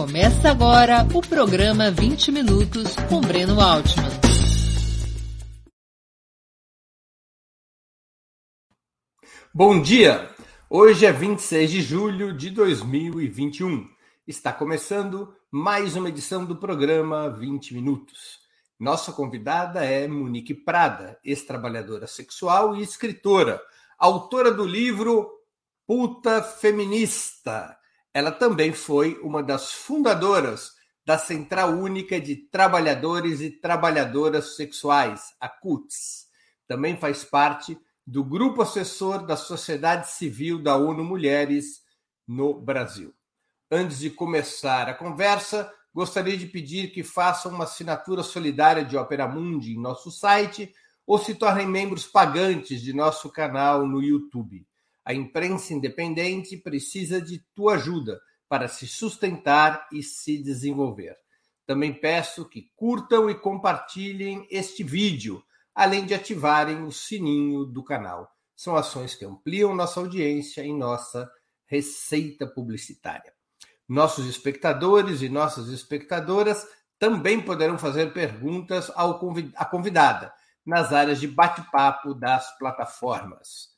[0.00, 4.08] Começa agora o programa 20 Minutos com Breno Altman.
[9.52, 10.34] Bom dia!
[10.70, 13.90] Hoje é 26 de julho de 2021.
[14.26, 18.40] Está começando mais uma edição do programa 20 Minutos.
[18.78, 23.60] Nossa convidada é Monique Prada, ex-trabalhadora sexual e escritora,
[23.98, 25.30] autora do livro
[25.86, 27.78] Puta Feminista
[28.12, 30.72] ela também foi uma das fundadoras
[31.04, 36.26] da Central Única de Trabalhadores e Trabalhadoras Sexuais, a CUTS.
[36.66, 41.82] Também faz parte do grupo assessor da Sociedade Civil da ONU Mulheres
[42.26, 43.14] no Brasil.
[43.70, 49.28] Antes de começar a conversa, gostaria de pedir que façam uma assinatura solidária de Opera
[49.28, 50.72] Mundi em nosso site
[51.06, 54.66] ou se tornem membros pagantes de nosso canal no YouTube.
[55.10, 61.16] A imprensa independente precisa de tua ajuda para se sustentar e se desenvolver.
[61.66, 65.42] Também peço que curtam e compartilhem este vídeo,
[65.74, 68.30] além de ativarem o sininho do canal.
[68.54, 71.28] São ações que ampliam nossa audiência e nossa
[71.66, 73.34] receita publicitária.
[73.88, 76.64] Nossos espectadores e nossas espectadoras
[77.00, 78.92] também poderão fazer perguntas
[79.56, 80.32] à convidada
[80.64, 83.69] nas áreas de bate-papo das plataformas.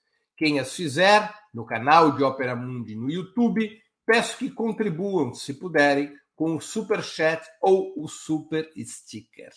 [0.42, 6.12] Quem as fizer no canal de Ópera Mundi no YouTube, peço que contribuam, se puderem,
[6.34, 9.52] com o Super Chat ou o Super Sticker.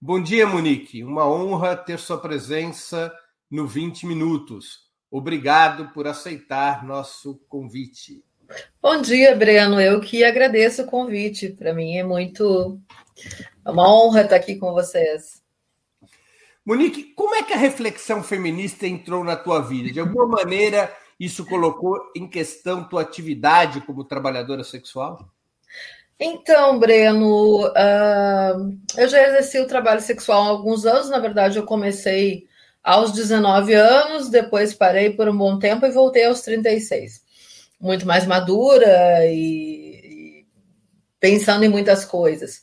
[0.00, 1.04] Bom dia, Monique.
[1.04, 3.14] Uma honra ter sua presença
[3.48, 4.90] no 20 Minutos.
[5.08, 8.24] Obrigado por aceitar nosso convite.
[8.82, 9.80] Bom dia, Breno.
[9.80, 11.50] Eu que agradeço o convite.
[11.50, 12.80] Para mim é muito
[13.64, 15.45] é uma honra estar aqui com vocês.
[16.66, 19.92] Monique, como é que a reflexão feminista entrou na tua vida?
[19.92, 25.30] De alguma maneira, isso colocou em questão tua atividade como trabalhadora sexual?
[26.18, 31.08] Então, Breno, uh, eu já exerci o trabalho sexual há alguns anos.
[31.08, 32.48] Na verdade, eu comecei
[32.82, 37.22] aos 19 anos, depois parei por um bom tempo e voltei aos 36.
[37.80, 40.46] Muito mais madura e, e
[41.20, 42.60] pensando em muitas coisas.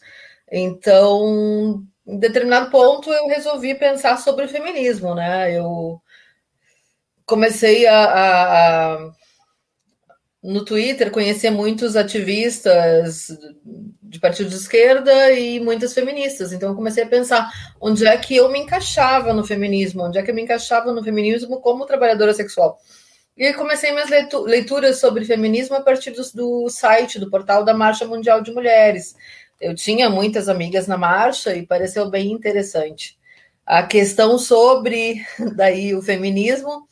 [0.51, 5.57] Então, em determinado ponto eu resolvi pensar sobre o feminismo, né?
[5.57, 6.01] Eu
[7.25, 9.11] comecei a, a, a
[10.43, 13.27] no Twitter conhecer muitos ativistas
[14.01, 16.51] de partido de esquerda e muitas feministas.
[16.51, 17.49] Então eu comecei a pensar
[17.79, 21.01] onde é que eu me encaixava no feminismo, onde é que eu me encaixava no
[21.01, 22.77] feminismo como trabalhadora sexual.
[23.37, 24.09] E comecei minhas
[24.45, 29.15] leituras sobre feminismo a partir do, do site, do portal da Marcha Mundial de Mulheres
[29.63, 33.17] eu tinha muitas amigas na marcha e pareceu bem interessante.
[33.65, 35.25] A questão sobre
[35.55, 36.87] daí o feminismo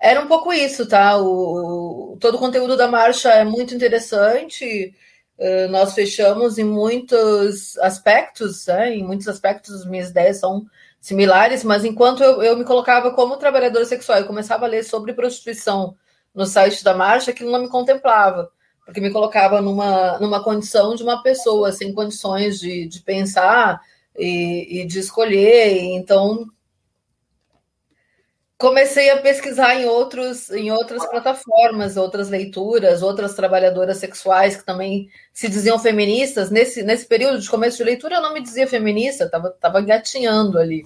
[0.00, 1.18] era um pouco isso, tá?
[1.18, 4.94] O, todo o conteúdo da marcha é muito interessante.
[5.38, 8.94] Uh, nós fechamos em muitos aspectos, né?
[8.94, 10.66] em muitos aspectos as minhas ideias são
[11.00, 15.14] similares, mas enquanto eu, eu me colocava como trabalhadora sexual e começava a ler sobre
[15.14, 15.96] prostituição
[16.34, 18.50] no site da marcha, aquilo não me contemplava
[18.90, 23.80] porque me colocava numa, numa condição de uma pessoa sem condições de, de pensar
[24.18, 25.78] e, e de escolher.
[25.94, 26.44] Então,
[28.58, 35.08] comecei a pesquisar em, outros, em outras plataformas, outras leituras, outras trabalhadoras sexuais que também
[35.32, 36.50] se diziam feministas.
[36.50, 40.58] Nesse, nesse período de começo de leitura, eu não me dizia feminista, estava tava gatinhando
[40.58, 40.82] ali.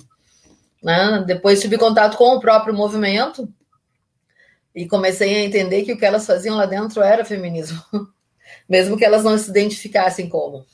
[0.83, 1.25] Né?
[1.27, 3.49] Depois tive contato com o próprio movimento,
[4.75, 7.81] e comecei a entender que o que elas faziam lá dentro era feminismo,
[8.69, 10.67] mesmo que elas não se identificassem como.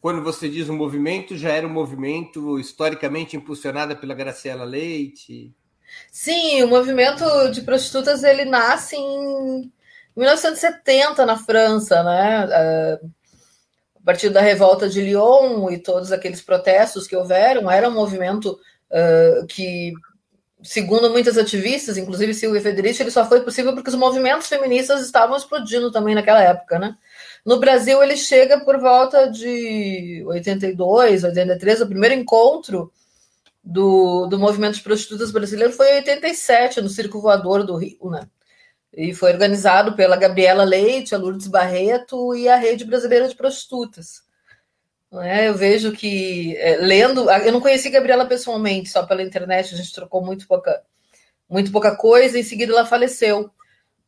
[0.00, 5.52] Quando você diz um movimento, já era um movimento historicamente impulsionado pela Graciela Leite?
[6.12, 9.72] Sim, o movimento de prostitutas ele nasce em
[10.16, 12.44] 1970 na França, né?
[13.96, 18.58] A partir da revolta de Lyon e todos aqueles protestos que houveram, era um movimento
[18.90, 19.92] uh, que
[20.62, 25.36] segundo muitas ativistas, inclusive Silvia Federici, ele só foi possível porque os movimentos feministas estavam
[25.36, 26.96] explodindo também naquela época, né?
[27.44, 32.92] No Brasil, ele chega por volta de 82, 83, o primeiro encontro
[33.62, 38.28] do, do movimento de prostitutas brasileiro foi em 87, no Circo Voador do Rio, né?
[38.92, 44.22] E foi organizado pela Gabriela Leite, a Lourdes Barreto e a Rede Brasileira de Prostitutas.
[45.12, 49.76] É, eu vejo que, é, lendo, eu não conheci Gabriela pessoalmente, só pela internet, a
[49.76, 50.82] gente trocou muito pouca,
[51.48, 53.50] muito pouca coisa, em seguida ela faleceu.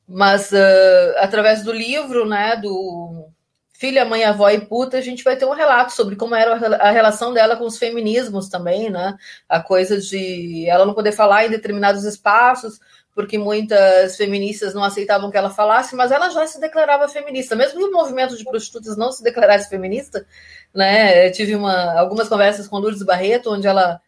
[0.06, 3.30] Mas uh, através do livro, né, do
[3.72, 6.90] Filha, Mãe, Avó e Puta, a gente vai ter um relato sobre como era a
[6.90, 9.16] relação dela com os feminismos também, né?
[9.48, 12.78] A coisa de ela não poder falar em determinados espaços,
[13.14, 17.78] porque muitas feministas não aceitavam que ela falasse, mas ela já se declarava feminista, mesmo
[17.78, 20.26] que o movimento de prostitutas não se declarasse feminista,
[20.74, 21.26] né?
[21.26, 24.00] Eu tive uma, algumas conversas com Lourdes Barreto, onde ela.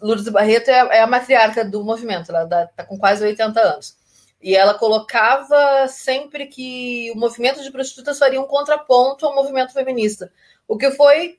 [0.00, 3.96] Lourdes Barreto é, é a matriarca do movimento, ela está com quase 80 anos.
[4.40, 10.30] E ela colocava sempre que o movimento de prostitutas faria um contraponto ao movimento feminista.
[10.68, 11.38] O que foi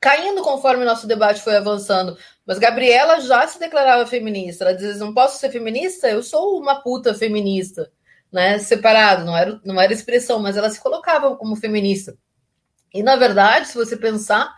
[0.00, 2.16] caindo conforme nosso debate foi avançando.
[2.46, 4.64] Mas Gabriela já se declarava feminista.
[4.64, 7.90] Ela diz: não posso ser feminista, eu sou uma puta feminista,
[8.30, 8.58] né?
[8.58, 12.16] Separado, não era, não era expressão, mas ela se colocava como feminista.
[12.96, 14.54] E na verdade, se você pensar,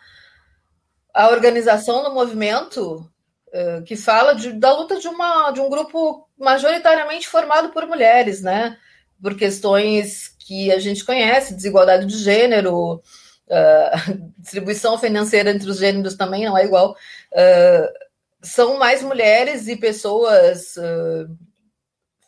[1.12, 3.10] a organização do movimento
[3.48, 8.40] uh, que fala de, da luta de, uma, de um grupo majoritariamente formado por mulheres,
[8.40, 8.78] né?
[9.20, 16.14] Por questões que a gente conhece, desigualdade de gênero, uh, distribuição financeira entre os gêneros
[16.14, 16.92] também não é igual.
[17.32, 18.08] Uh,
[18.40, 20.76] são mais mulheres e pessoas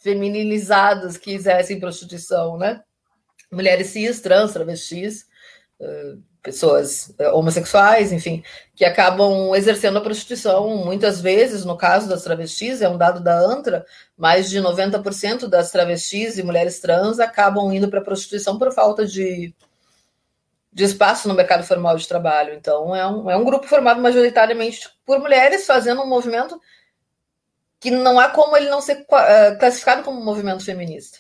[0.03, 2.83] feminilizadas que exercem prostituição, né?
[3.53, 5.30] Mulheres cis, trans, travestis,
[6.43, 8.43] pessoas homossexuais, enfim,
[8.75, 13.39] que acabam exercendo a prostituição muitas vezes, no caso das travestis, é um dado da
[13.39, 13.85] ANTRA,
[14.17, 19.07] mais de 90% das travestis e mulheres trans acabam indo para a prostituição por falta
[19.07, 19.55] de
[20.73, 22.55] de espaço no mercado formal de trabalho.
[22.55, 26.61] Então, é um, é um grupo formado majoritariamente por mulheres, fazendo um movimento
[27.81, 31.19] que não há como ele não ser uh, classificado como um movimento feminista.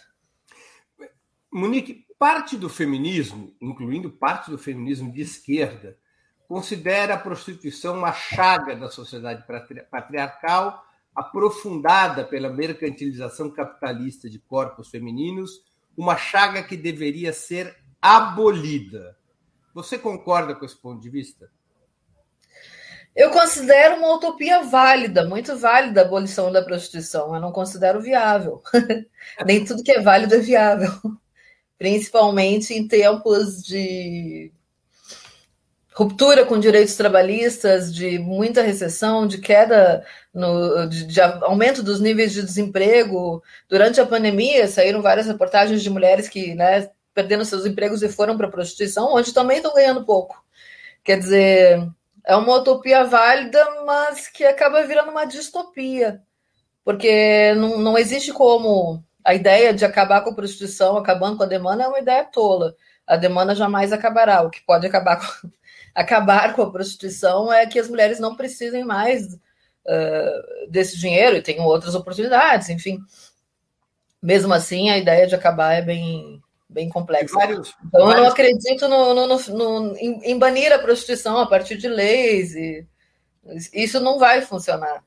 [1.50, 5.96] Monique, parte do feminismo, incluindo parte do feminismo de esquerda,
[6.46, 9.42] considera a prostituição uma chaga da sociedade
[9.90, 10.84] patriarcal,
[11.16, 15.64] aprofundada pela mercantilização capitalista de corpos femininos,
[15.96, 19.16] uma chaga que deveria ser abolida.
[19.72, 21.50] Você concorda com esse ponto de vista?
[23.16, 27.34] Eu considero uma utopia válida, muito válida a abolição da prostituição.
[27.34, 28.62] Eu não considero viável.
[29.46, 30.92] Nem tudo que é válido é viável.
[31.80, 34.52] Principalmente em tempos de
[35.94, 42.34] ruptura com direitos trabalhistas, de muita recessão, de queda, no, de, de, aumento dos níveis
[42.34, 43.42] de desemprego.
[43.66, 48.36] Durante a pandemia, saíram várias reportagens de mulheres que né, perdendo seus empregos e foram
[48.36, 50.44] para a prostituição, onde também estão ganhando pouco.
[51.02, 51.88] Quer dizer,
[52.26, 56.20] é uma utopia válida, mas que acaba virando uma distopia,
[56.84, 61.46] porque não, não existe como a ideia de acabar com a prostituição, acabando com a
[61.46, 62.74] demanda, é uma ideia tola.
[63.06, 64.42] A demanda jamais acabará.
[64.42, 65.48] O que pode acabar com,
[65.94, 71.42] acabar com a prostituição é que as mulheres não precisem mais uh, desse dinheiro e
[71.42, 72.98] tenham outras oportunidades, enfim.
[74.22, 77.34] Mesmo assim, a ideia de acabar é bem, bem complexo.
[77.34, 78.16] Vários, então, vários...
[78.16, 82.54] eu não acredito no, no, no, em, em, banir a prostituição a partir de leis.
[82.54, 82.86] E
[83.72, 85.02] isso não vai funcionar.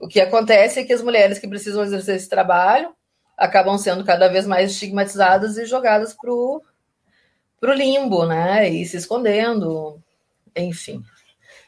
[0.00, 2.92] O que acontece é que as mulheres que precisam exercer esse trabalho
[3.38, 6.62] acabam sendo cada vez mais estigmatizadas e jogadas para o
[7.62, 8.68] limbo, né?
[8.68, 10.02] E se escondendo,
[10.56, 11.02] enfim.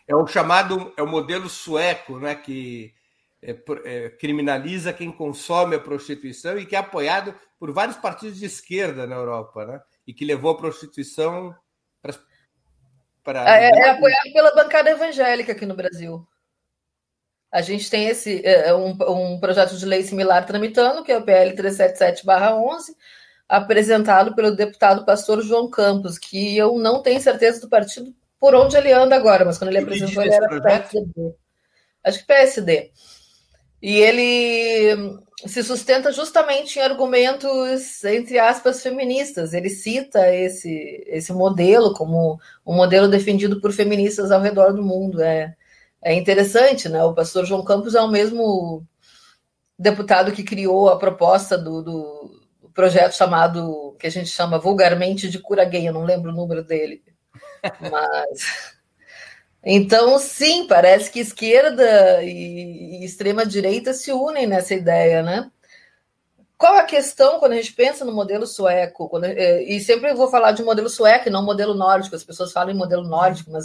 [0.09, 2.35] É o chamado, é o modelo sueco, né?
[2.35, 2.93] Que
[3.41, 8.47] é, é, criminaliza quem consome a prostituição e que é apoiado por vários partidos de
[8.47, 9.81] esquerda na Europa, né?
[10.07, 11.55] E que levou a prostituição
[12.03, 12.15] para.
[13.23, 13.61] para...
[13.61, 16.27] É, é, apoiado pela bancada evangélica aqui no Brasil.
[17.51, 21.23] A gente tem esse é, um, um projeto de lei similar tramitando, que é o
[21.23, 22.95] PL 377-11,
[23.49, 28.77] apresentado pelo deputado pastor João Campos, que eu não tenho certeza do partido por onde
[28.77, 31.35] ele anda agora, mas quando ele apresentou, ele era PSD.
[32.03, 32.91] Acho que PSD.
[33.83, 39.53] E ele se sustenta justamente em argumentos, entre aspas, feministas.
[39.53, 45.23] Ele cita esse, esse modelo como um modelo defendido por feministas ao redor do mundo.
[45.23, 45.55] É,
[46.03, 47.03] é interessante, né?
[47.05, 48.87] O pastor João Campos é o mesmo
[49.79, 52.41] deputado que criou a proposta do, do
[52.75, 56.63] projeto chamado, que a gente chama vulgarmente de cura gay, eu não lembro o número
[56.63, 57.03] dele.
[57.81, 58.79] Mas
[59.63, 65.51] então, sim, parece que esquerda e, extrema-direita se unem nessa ideia, né?
[66.57, 69.09] Qual a questão quando a gente pensa no modelo sueco?
[69.09, 72.17] Quando, é, e sempre vou falar de modelo sueco e não modelo nórdico.
[72.17, 73.65] As pessoas falam em modelo nórdico, mas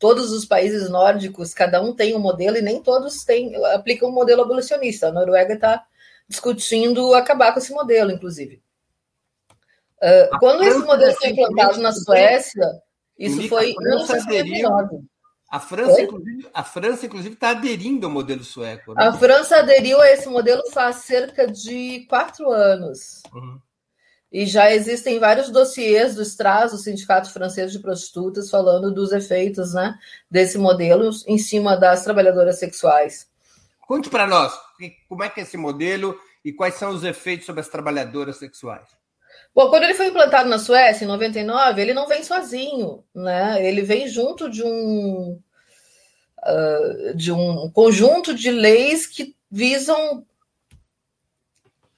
[0.00, 4.12] todos os países nórdicos, cada um tem um modelo e nem todos têm, aplicam um
[4.12, 5.08] modelo abolicionista.
[5.08, 5.84] A Noruega está
[6.26, 8.62] discutindo acabar com esse modelo, inclusive.
[10.02, 12.66] Uh, quando esse modelo foi implantado na Suécia,
[13.18, 15.04] isso foi em 1959.
[15.50, 18.94] A França, inclusive, a França, inclusive, está aderindo ao modelo sueco.
[18.94, 19.04] Né?
[19.04, 23.22] A França aderiu a esse modelo faz cerca de quatro anos.
[23.34, 23.60] Uhum.
[24.32, 29.74] E já existem vários dossiês do STRAS, o Sindicato Francês de Prostitutas, falando dos efeitos
[29.74, 29.98] né,
[30.30, 33.28] desse modelo em cima das trabalhadoras sexuais.
[33.80, 34.52] Conte para nós
[35.08, 38.88] como é que é esse modelo e quais são os efeitos sobre as trabalhadoras sexuais?
[39.54, 43.64] Bom, quando ele foi implantado na Suécia, em 99, ele não vem sozinho, né?
[43.64, 45.40] Ele vem junto de um,
[46.38, 50.24] uh, de um conjunto de leis que visam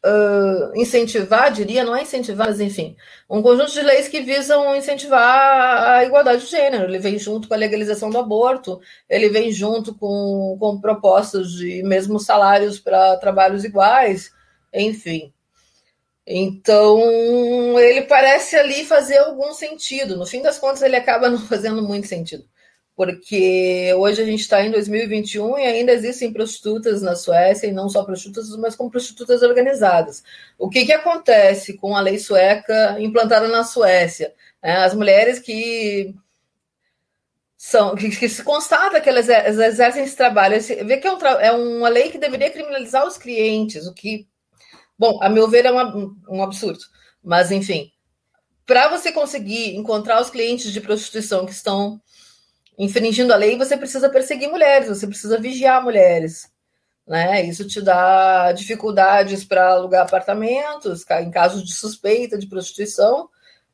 [0.04, 2.96] uh, incentivar, diria, não é incentivar, mas enfim,
[3.28, 6.84] um conjunto de leis que visam incentivar a igualdade de gênero.
[6.84, 11.82] Ele vem junto com a legalização do aborto, ele vem junto com, com propostas de
[11.82, 14.32] mesmos salários para trabalhos iguais,
[14.72, 15.32] enfim.
[16.26, 20.16] Então, ele parece ali fazer algum sentido.
[20.16, 22.44] No fim das contas, ele acaba não fazendo muito sentido.
[22.94, 27.88] Porque hoje a gente está em 2021 e ainda existem prostitutas na Suécia, e não
[27.88, 30.22] só prostitutas, mas como prostitutas organizadas.
[30.58, 34.34] O que, que acontece com a lei sueca implantada na Suécia?
[34.62, 36.14] É, as mulheres que
[37.56, 41.52] são que, que, se constata que elas exercem esse trabalho, vê que é, um, é
[41.52, 44.26] uma lei que deveria criminalizar os clientes, o que
[45.02, 45.92] Bom, a meu ver, é uma,
[46.28, 46.78] um absurdo.
[47.24, 47.90] Mas, enfim,
[48.64, 52.00] para você conseguir encontrar os clientes de prostituição que estão
[52.78, 56.50] infringindo a lei, você precisa perseguir mulheres, você precisa vigiar mulheres.
[57.06, 57.44] Né?
[57.44, 63.28] Isso te dá dificuldades para alugar apartamentos, em casos de suspeita de prostituição.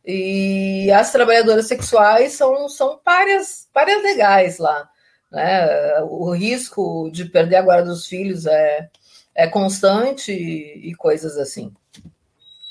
[0.04, 4.88] E as trabalhadoras sexuais são, são párias, párias legais lá.
[5.30, 6.00] Né?
[6.02, 8.88] O risco de perder a guarda dos filhos é,
[9.34, 11.72] é constante e, coisas assim.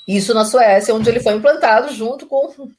[0.08, 2.72] Isso na Suécia, onde ele foi implantado junto com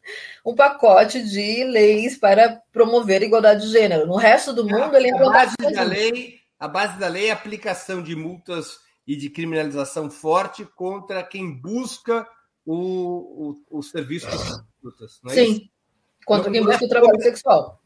[0.44, 4.06] um pacote de leis para promover a igualdade de gênero.
[4.06, 5.52] No resto do mundo, ele é implantado.
[5.58, 9.28] A base, da lei, a base da lei é a aplicação de multas e de
[9.28, 12.26] criminalização forte contra quem busca
[12.64, 15.20] o, o, o serviço de prostitutas.
[15.26, 15.70] É Sim, isso?
[16.24, 17.82] contra quem busca o trabalho sexual.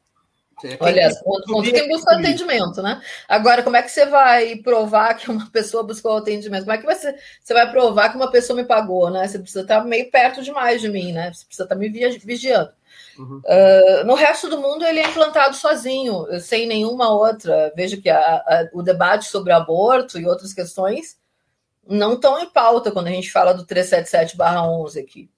[0.65, 3.01] É Olha, ponto quem busca atendimento, né?
[3.29, 6.65] Agora, como é que você vai provar que uma pessoa buscou atendimento?
[6.65, 9.27] Como é que você, você vai provar que uma pessoa me pagou, né?
[9.27, 11.33] Você precisa estar meio perto demais de mim, né?
[11.33, 12.71] Você precisa estar me vigiando.
[13.19, 13.43] Uhum.
[13.45, 17.73] Uh, no resto do mundo, ele é implantado sozinho, sem nenhuma outra.
[17.75, 21.17] Veja que a, a, o debate sobre aborto e outras questões
[21.87, 25.31] não estão em pauta quando a gente fala do 377-11 aqui.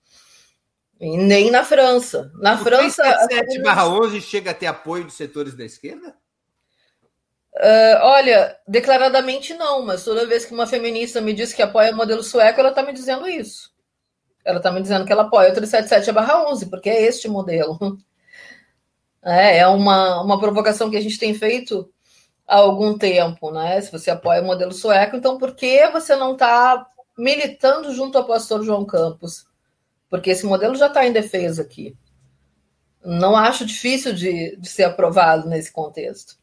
[1.01, 2.31] E nem na França.
[2.37, 3.03] Na o França.
[3.29, 6.15] 7/11 chega a ter apoio dos setores da esquerda?
[7.57, 11.97] Uh, olha, declaradamente não, mas toda vez que uma feminista me diz que apoia o
[11.97, 13.73] modelo sueco, ela está me dizendo isso.
[14.45, 17.79] Ela está me dizendo que ela apoia o 377-11, porque é este modelo.
[19.27, 21.91] É, é uma, uma provocação que a gente tem feito
[22.47, 23.81] há algum tempo, né?
[23.81, 26.87] Se você apoia o modelo sueco, então por que você não está
[27.17, 29.47] militando junto ao pastor João Campos?
[30.15, 31.97] Porque esse modelo já está em defesa aqui.
[33.05, 36.37] Não acho difícil de, de ser aprovado nesse contexto.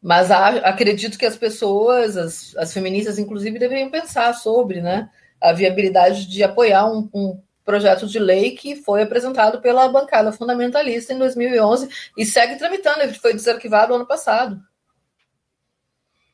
[0.00, 6.26] Mas acredito que as pessoas, as, as, feministas, inclusive, deveriam pensar sobre né, a viabilidade
[6.26, 11.90] de apoiar um, um projeto de lei que foi apresentado pela bancada fundamentalista em 2011
[12.16, 14.58] e segue tramitando, ele foi desarquivado ano passado.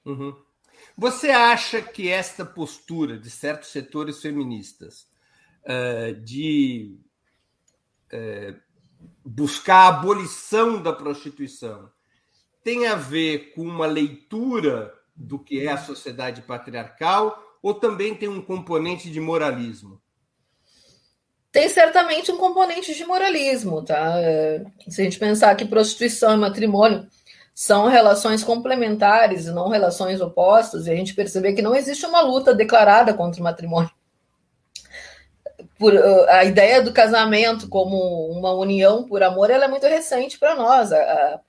[0.07, 0.33] Uhum.
[0.97, 5.11] Você acha que esta postura de certos setores feministas
[6.23, 6.99] de
[8.13, 8.61] uh,
[9.25, 11.91] buscar a abolição da prostituição
[12.63, 18.29] tem a ver com uma leitura do que é a sociedade patriarcal ou também tem
[18.29, 20.01] um componente de moralismo?
[21.51, 24.15] Tem certamente um componente de moralismo, tá?
[24.17, 27.07] É, se a gente pensar que prostituição e matrimônio
[27.55, 32.23] são relações complementares e não relações opostas, e a gente perceber que não existe uma
[32.23, 33.91] luta declarada contra o matrimônio
[35.83, 37.97] por, uh, a ideia do casamento como
[38.31, 40.93] uma união por amor ela é muito recente para nós.
[40.93, 41.41] A, a,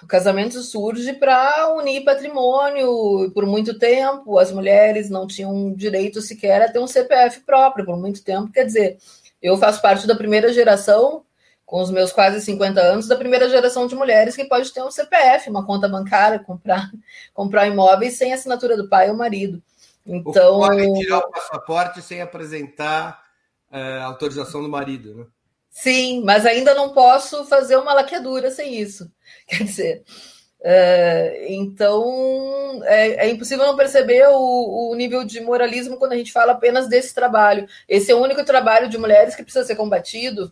[0.00, 3.28] o casamento surge para unir patrimônio.
[3.32, 7.96] Por muito tempo, as mulheres não tinham direito sequer a ter um CPF próprio, por
[7.96, 8.52] muito tempo.
[8.52, 8.98] Quer dizer,
[9.42, 11.24] eu faço parte da primeira geração,
[11.64, 14.90] com os meus quase 50 anos, da primeira geração de mulheres que pode ter um
[14.92, 16.92] CPF, uma conta bancária, comprar,
[17.34, 19.60] comprar imóveis sem assinatura do pai ou marido.
[20.06, 20.60] Então.
[20.60, 23.22] Pode tirar o passaporte sem apresentar
[23.70, 25.26] é, autorização do marido, né?
[25.70, 29.10] Sim, mas ainda não posso fazer uma laqueadura sem isso.
[29.46, 30.04] Quer dizer,
[30.62, 36.32] é, então é, é, impossível não perceber o, o, nível de moralismo quando a gente
[36.32, 37.68] fala apenas desse trabalho.
[37.88, 40.50] Esse é o único trabalho de mulheres que precisa ser combatido,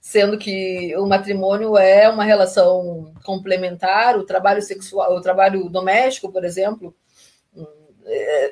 [0.00, 6.44] sendo que o matrimônio é uma relação complementar, o trabalho sexual, o trabalho doméstico, por
[6.44, 6.94] exemplo,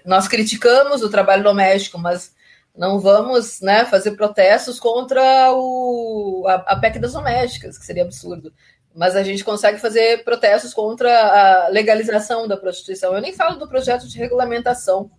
[0.04, 2.34] nós criticamos o trabalho doméstico, mas
[2.74, 8.52] não vamos né, fazer protestos contra o, a, a PEC das domésticas, que seria absurdo.
[8.94, 13.14] Mas a gente consegue fazer protestos contra a legalização da prostituição.
[13.14, 15.10] Eu nem falo do projeto de regulamentação,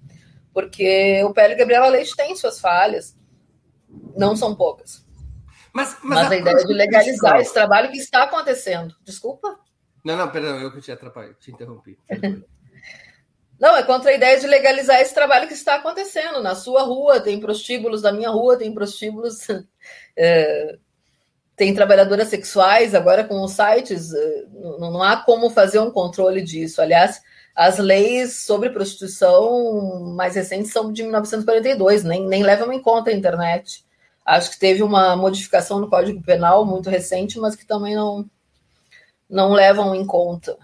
[0.53, 3.15] porque o PL Gabriela Leite tem suas falhas,
[4.15, 5.03] não são poucas.
[5.71, 8.95] Mas, mas, mas a, a ideia de legalizar esse trabalho que está acontecendo.
[9.03, 9.59] Desculpa?
[10.03, 11.97] Não, não, perdão, eu que te atrapalhei, te interrompi.
[13.63, 16.43] Não, é contra a ideia de legalizar esse trabalho que está acontecendo.
[16.43, 19.47] Na sua rua tem prostíbulos, na minha rua tem prostíbulos,
[20.17, 20.77] é,
[21.55, 26.41] tem trabalhadoras sexuais, agora com os sites, é, não, não há como fazer um controle
[26.41, 26.81] disso.
[26.81, 27.21] Aliás,
[27.55, 33.13] as leis sobre prostituição mais recentes são de 1942, nem, nem levam em conta a
[33.13, 33.85] internet.
[34.25, 38.29] Acho que teve uma modificação no Código Penal muito recente, mas que também não,
[39.29, 40.57] não levam em conta.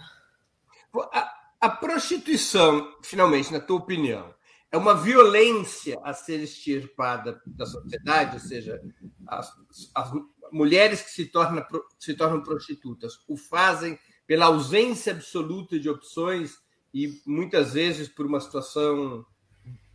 [1.60, 4.34] A prostituição, finalmente, na tua opinião,
[4.72, 8.82] é uma violência a ser extirpada da sociedade, ou seja,
[9.28, 9.51] as,
[9.96, 10.12] as
[10.51, 11.66] mulheres que se tornam,
[11.98, 13.98] se tornam prostitutas o fazem
[14.28, 16.58] pela ausência absoluta de opções
[16.94, 19.25] e muitas vezes por uma situação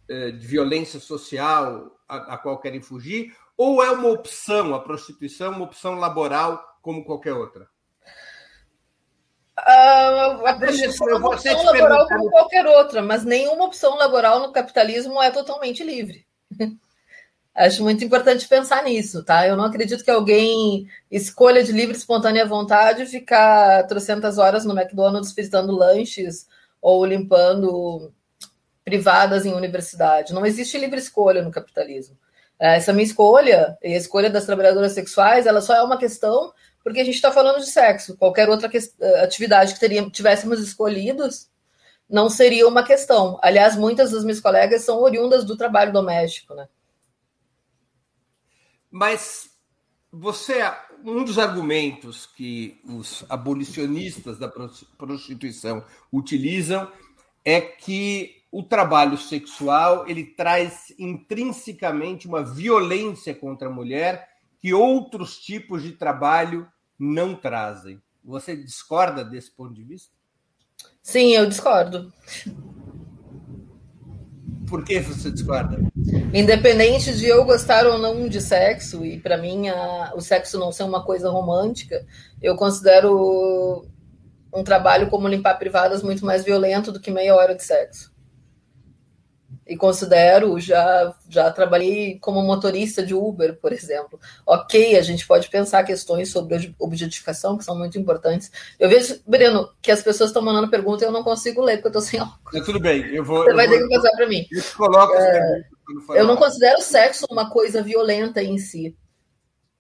[0.08, 5.52] eh, de violência social a, a qual querem fugir, ou é uma opção, a prostituição,
[5.52, 7.68] uma opção laboral como qualquer outra?
[9.66, 15.22] A prostituição é uma opção laboral como qualquer outra, mas nenhuma opção laboral no capitalismo
[15.22, 16.26] é totalmente livre.
[17.54, 19.46] Acho muito importante pensar nisso, tá?
[19.46, 25.32] Eu não acredito que alguém escolha de livre, espontânea vontade ficar trocentas horas no McDonald's
[25.32, 26.48] fritando lanches
[26.82, 28.12] ou limpando
[28.84, 30.34] privadas em universidade.
[30.34, 32.18] Não existe livre escolha no capitalismo.
[32.58, 36.52] É, essa minha escolha e a escolha das trabalhadoras sexuais, ela só é uma questão
[36.84, 38.16] porque a gente está falando de sexo.
[38.18, 41.48] Qualquer outra eh, atividade que teríamos, tivéssemos escolhidos
[42.08, 43.38] não seria uma questão.
[43.42, 46.68] Aliás, muitas das minhas colegas são oriundas do trabalho doméstico, né?
[48.90, 49.50] Mas
[50.12, 50.60] você,
[51.02, 54.52] um dos argumentos que os abolicionistas da
[54.98, 56.92] prostituição utilizam
[57.42, 64.28] é que o trabalho sexual ele traz intrinsecamente uma violência contra a mulher
[64.60, 66.66] que outros tipos de trabalho
[66.98, 68.00] não trazem.
[68.24, 70.10] Você discorda desse ponto de vista?
[71.02, 72.12] Sim, eu discordo.
[74.68, 75.78] Por que você discorda?
[76.32, 80.72] Independente de eu gostar ou não de sexo, e para mim a, o sexo não
[80.72, 82.04] ser uma coisa romântica,
[82.42, 83.86] eu considero
[84.52, 88.13] um trabalho como limpar privadas muito mais violento do que meia hora de sexo.
[89.66, 94.20] E considero, já, já trabalhei como motorista de Uber, por exemplo.
[94.46, 98.52] Ok, a gente pode pensar questões sobre objetificação, que são muito importantes.
[98.78, 101.86] Eu vejo, Breno, que as pessoas estão mandando perguntas e eu não consigo ler, porque
[101.86, 102.66] eu estou sem óculos.
[102.66, 103.42] Tudo bem, eu vou.
[103.42, 104.46] Você eu vai vou, ter que passar para mim.
[104.50, 105.64] Eu coloco é,
[106.10, 108.94] Eu não considero sexo uma coisa violenta em si.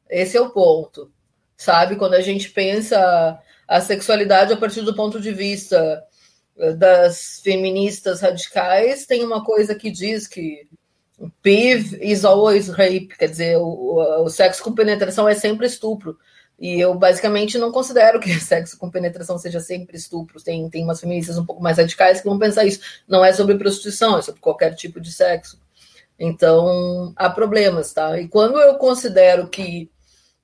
[0.08, 1.12] Esse é o ponto.
[1.56, 1.96] Sabe?
[1.96, 6.02] Quando a gente pensa a sexualidade a partir do ponto de vista
[6.76, 10.68] das feministas radicais, tem uma coisa que diz que
[11.42, 16.16] PIV is always rape, quer dizer, o, o, sexo com penetração é sempre estupro.
[16.58, 20.42] E eu basicamente não considero que sexo com penetração seja sempre estupro.
[20.42, 22.80] Tem, tem umas feministas um pouco mais radicais que vão pensar isso.
[23.08, 25.60] Não é sobre prostituição, é sobre qualquer tipo de sexo.
[26.18, 28.20] Então, há problemas, tá?
[28.20, 29.90] E quando eu considero que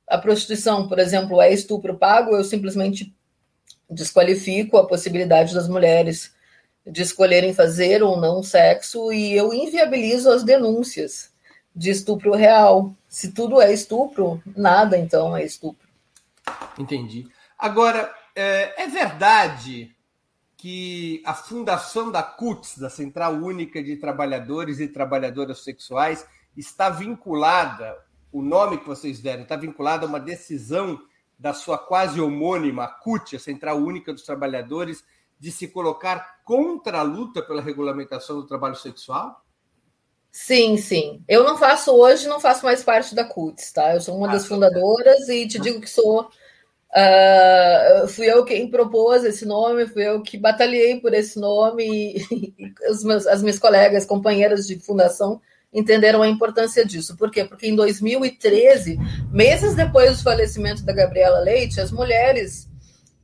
[0.09, 3.15] a prostituição, por exemplo, é estupro pago, eu simplesmente
[3.91, 6.33] desqualifico a possibilidade das mulheres
[6.87, 11.31] de escolherem fazer ou não sexo e eu inviabilizo as denúncias
[11.75, 12.95] de estupro real.
[13.09, 15.89] Se tudo é estupro, nada então é estupro.
[16.79, 17.29] Entendi.
[17.59, 19.95] Agora, é, é verdade
[20.57, 26.27] que a fundação da CUTS, da Central Única de Trabalhadores e Trabalhadoras Sexuais,
[26.57, 27.97] está vinculada,
[28.33, 31.01] o nome que vocês deram, está vinculado a uma decisão
[31.41, 35.03] da sua quase homônima CUT, a Central Única dos Trabalhadores,
[35.39, 39.43] de se colocar contra a luta pela regulamentação do trabalho sexual?
[40.31, 41.25] Sim, sim.
[41.27, 43.95] Eu não faço hoje, não faço mais parte da CUTS, tá?
[43.95, 46.29] Eu sou uma ah, das fundadoras e te digo que sou.
[46.93, 52.19] Uh, fui eu quem propôs esse nome, fui eu que batalhei por esse nome e,
[52.59, 55.41] e os meus, as minhas colegas, companheiras de fundação,
[55.73, 57.17] entenderam a importância disso.
[57.17, 57.45] Por quê?
[57.45, 58.99] Porque em 2013,
[59.33, 62.69] meses depois do falecimento da Gabriela Leite, as mulheres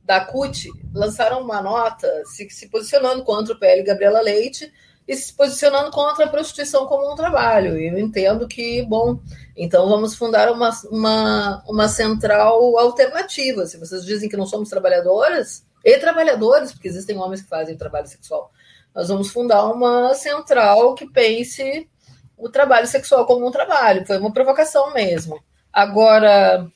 [0.03, 4.71] da CUT lançaram uma nota se, se posicionando contra o PL Gabriela Leite
[5.05, 7.77] e se posicionando contra a prostituição como um trabalho.
[7.77, 9.19] E eu entendo que, bom,
[9.55, 13.65] então vamos fundar uma, uma, uma central alternativa.
[13.65, 18.07] Se vocês dizem que não somos trabalhadoras, e trabalhadores, porque existem homens que fazem trabalho
[18.07, 18.51] sexual,
[18.93, 21.87] nós vamos fundar uma central que pense
[22.37, 24.05] o trabalho sexual como um trabalho.
[24.05, 25.43] Foi uma provocação mesmo.
[25.73, 26.67] Agora,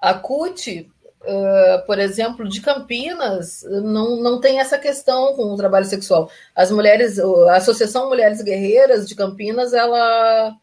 [0.00, 0.90] a CUT,
[1.22, 6.30] uh, por exemplo, de Campinas, não, não tem essa questão com o trabalho sexual.
[6.54, 10.54] As mulheres, a Associação Mulheres Guerreiras de Campinas, ela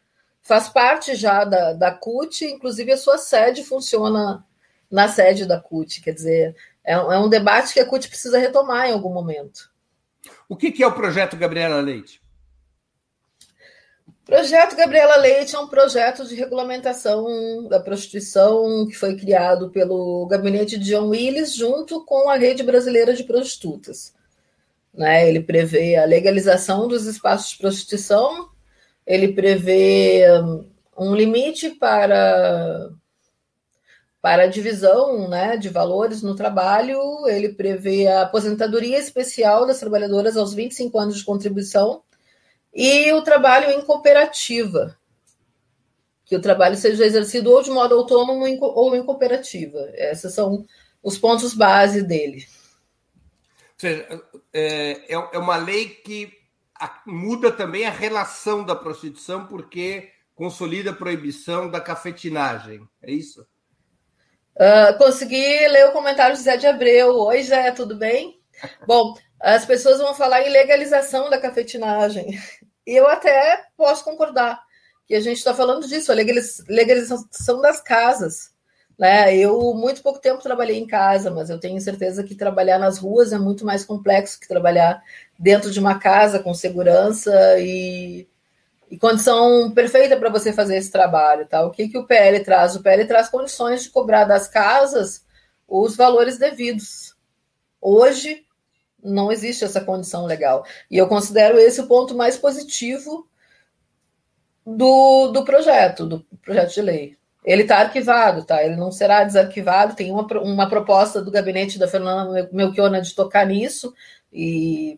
[0.42, 4.46] faz parte já da, da CUT, inclusive a sua sede funciona
[4.92, 8.88] na sede da CUT, quer dizer, é, é um debate que a CUT precisa retomar
[8.88, 9.72] em algum momento.
[10.48, 12.23] O que, que é o projeto Gabriela Leite?
[14.26, 20.80] Projeto Gabriela Leite é um projeto de regulamentação da prostituição que foi criado pelo gabinete
[20.80, 24.14] de John Willis junto com a Rede Brasileira de Prostitutas.
[24.94, 25.28] Né?
[25.28, 28.50] Ele prevê a legalização dos espaços de prostituição,
[29.06, 30.24] ele prevê
[30.98, 32.90] um limite para
[34.22, 40.38] para a divisão né, de valores no trabalho, ele prevê a aposentadoria especial das trabalhadoras
[40.38, 42.02] aos 25 anos de contribuição
[42.74, 44.98] e o trabalho em cooperativa,
[46.26, 49.80] que o trabalho seja exercido ou de modo autônomo ou em cooperativa.
[49.94, 50.66] Esses são
[51.02, 52.48] os pontos base dele.
[53.74, 56.32] Ou seja, é, é uma lei que
[57.06, 63.46] muda também a relação da prostituição, porque consolida a proibição da cafetinagem, é isso?
[64.56, 67.16] Uh, consegui ler o comentário do Zé de Abreu.
[67.18, 68.40] Oi, Zé, tudo bem?
[68.86, 72.40] Bom, as pessoas vão falar em legalização da cafetinagem.
[72.86, 74.62] E eu até posso concordar
[75.08, 78.52] que a gente está falando disso, a legalização das casas.
[79.00, 79.38] Né?
[79.38, 83.32] Eu, muito pouco tempo, trabalhei em casa, mas eu tenho certeza que trabalhar nas ruas
[83.32, 85.02] é muito mais complexo que trabalhar
[85.40, 88.28] dentro de uma casa com segurança e
[88.92, 91.48] e condição perfeita para você fazer esse trabalho.
[91.48, 91.66] Tá?
[91.66, 92.76] O que, que o PL traz?
[92.76, 95.26] O PL traz condições de cobrar das casas
[95.68, 97.16] os valores devidos.
[97.82, 98.46] Hoje
[99.04, 100.66] não existe essa condição legal.
[100.90, 103.28] E eu considero esse o ponto mais positivo
[104.66, 107.18] do, do projeto, do projeto de lei.
[107.46, 108.64] Ele está arquivado, tá?
[108.64, 109.96] Ele não será desarquivado.
[109.96, 113.94] Tem uma, uma proposta do gabinete da Fernanda Melchiona de tocar nisso,
[114.32, 114.98] e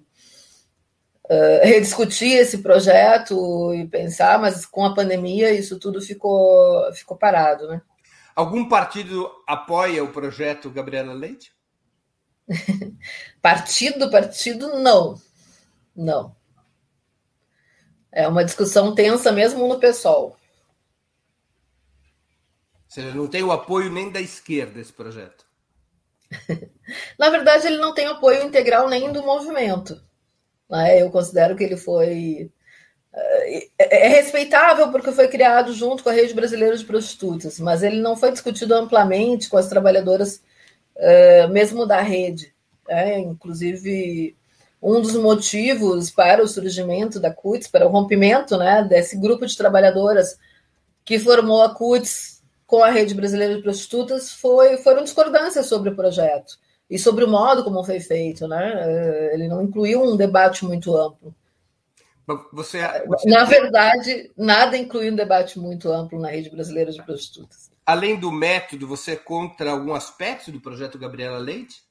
[1.26, 7.68] uh, rediscutir esse projeto e pensar, mas com a pandemia isso tudo ficou, ficou parado,
[7.68, 7.82] né?
[8.36, 11.55] Algum partido apoia o projeto Gabriela Leite?
[13.42, 15.20] partido, partido, não.
[15.96, 16.36] Não.
[18.12, 20.28] É uma discussão tensa mesmo no.
[20.28, 20.38] Ou
[22.88, 25.46] seja, não tem o apoio nem da esquerda esse projeto.
[27.20, 30.02] Na verdade, ele não tem apoio integral nem do movimento.
[30.70, 31.02] Né?
[31.02, 32.52] Eu considero que ele foi.
[33.14, 37.82] É, é, é respeitável porque foi criado junto com a Rede Brasileira de Prostitutas, mas
[37.82, 40.42] ele não foi discutido amplamente com as trabalhadoras,
[40.98, 42.54] é, mesmo da rede.
[42.88, 43.20] Né?
[43.20, 44.36] Inclusive,
[44.82, 49.58] um dos motivos para o surgimento da CUTS, para o rompimento né, desse grupo de
[49.58, 50.38] trabalhadoras
[51.04, 55.96] que formou a CUTS com a Rede Brasileira de Prostitutas, foi, foram discordâncias sobre o
[55.96, 56.58] projeto
[56.90, 58.74] e sobre o modo como foi feito, né?
[58.76, 61.34] Eh, ele não incluiu um debate muito amplo.
[62.54, 63.30] Você, você...
[63.30, 67.70] Na verdade, nada incluiu um debate muito amplo na rede brasileira de prostitutas.
[67.86, 71.84] Além do método, você é contra algum aspecto do projeto Gabriela Leite?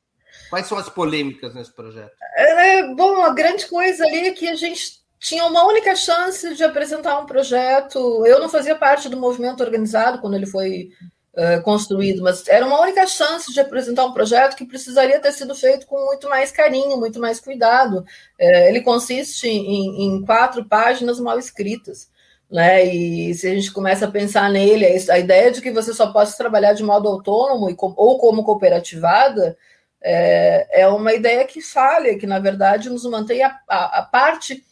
[0.51, 2.13] Quais são as polêmicas nesse projeto?
[2.37, 6.63] É, bom, a grande coisa ali é que a gente tinha uma única chance de
[6.65, 8.27] apresentar um projeto.
[8.27, 10.91] Eu não fazia parte do movimento organizado quando ele foi
[11.35, 15.55] uh, construído, mas era uma única chance de apresentar um projeto que precisaria ter sido
[15.55, 17.99] feito com muito mais carinho, muito mais cuidado.
[18.41, 22.11] Uh, ele consiste em, em, quatro páginas mal escritas.
[22.51, 22.85] Né?
[22.85, 26.37] E se a gente começa a pensar nele, a ideia de que você só possa
[26.37, 29.57] trabalhar de modo autônomo ou como cooperativada
[30.03, 34.63] é, é, uma ideia que falha, que na verdade nos mantém a, a, a parte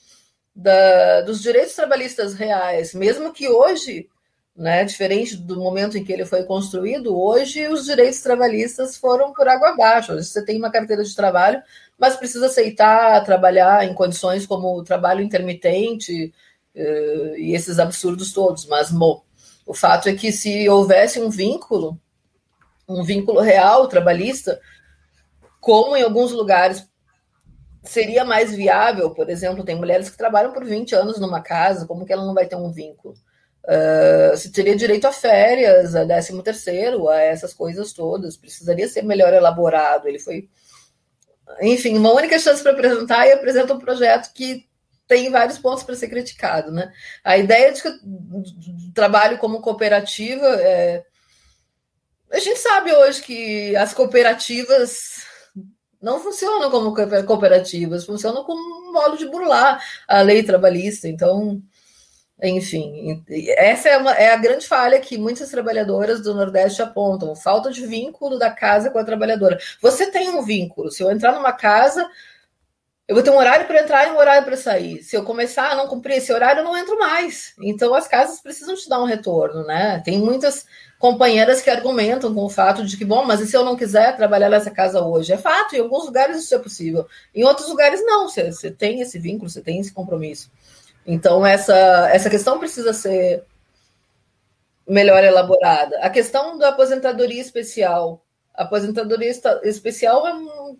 [0.54, 4.08] da, dos direitos trabalhistas reais, mesmo que hoje
[4.54, 4.84] né?
[4.84, 9.70] Diferente do momento em que ele foi construído, hoje os direitos trabalhistas foram por água
[9.70, 10.12] abaixo.
[10.12, 11.62] Hoje você tem uma carteira de trabalho,
[11.98, 16.32] mas precisa aceitar trabalhar em condições como trabalho intermitente
[16.74, 18.66] uh, e esses absurdos todos.
[18.66, 19.24] Mas mo,
[19.66, 22.00] o fato é que se houvesse um vínculo,
[22.88, 24.60] um vínculo real trabalhista,
[25.60, 26.86] como em alguns lugares
[27.84, 32.06] seria mais viável, por exemplo, tem mulheres que trabalham por 20 anos numa casa, como
[32.06, 33.14] que ela não vai ter um vínculo?
[33.64, 38.36] Uh, se teria direito a férias, a 13 terceiro, a essas coisas todas.
[38.36, 40.08] Precisaria ser melhor elaborado.
[40.08, 40.48] Ele foi,
[41.60, 44.66] enfim, uma única chance para apresentar e apresenta um projeto que
[45.12, 46.90] tem vários pontos para ser criticado, né?
[47.22, 47.90] A ideia de que
[48.94, 51.04] trabalho como cooperativa é...
[52.32, 55.26] a gente sabe hoje que as cooperativas
[56.00, 56.94] não funcionam como
[57.26, 61.06] cooperativas, funcionam como um modo de burlar a lei trabalhista.
[61.06, 61.62] Então,
[62.42, 63.22] Enfim,
[63.56, 67.86] essa é, uma, é, a grande falha que muitas trabalhadoras do Nordeste apontam: falta de
[67.86, 69.58] vínculo da casa com a trabalhadora.
[69.82, 70.90] Você tem um vínculo.
[70.90, 72.08] Se eu entrar numa casa,
[73.12, 75.02] eu vou ter um horário para entrar e um horário para sair.
[75.02, 77.52] Se eu começar a não cumprir esse horário, eu não entro mais.
[77.62, 80.00] Então as casas precisam te dar um retorno, né?
[80.02, 80.64] Tem muitas
[80.98, 84.16] companheiras que argumentam com o fato de que, bom, mas e se eu não quiser
[84.16, 85.30] trabalhar nessa casa hoje?
[85.30, 87.06] É fato, em alguns lugares isso é possível.
[87.34, 88.28] Em outros lugares, não.
[88.28, 90.50] Você, você tem esse vínculo, você tem esse compromisso.
[91.06, 93.44] Então, essa, essa questão precisa ser
[94.88, 95.98] melhor elaborada.
[95.98, 98.24] A questão da aposentadoria especial.
[98.54, 99.30] A aposentadoria
[99.64, 100.78] especial é um.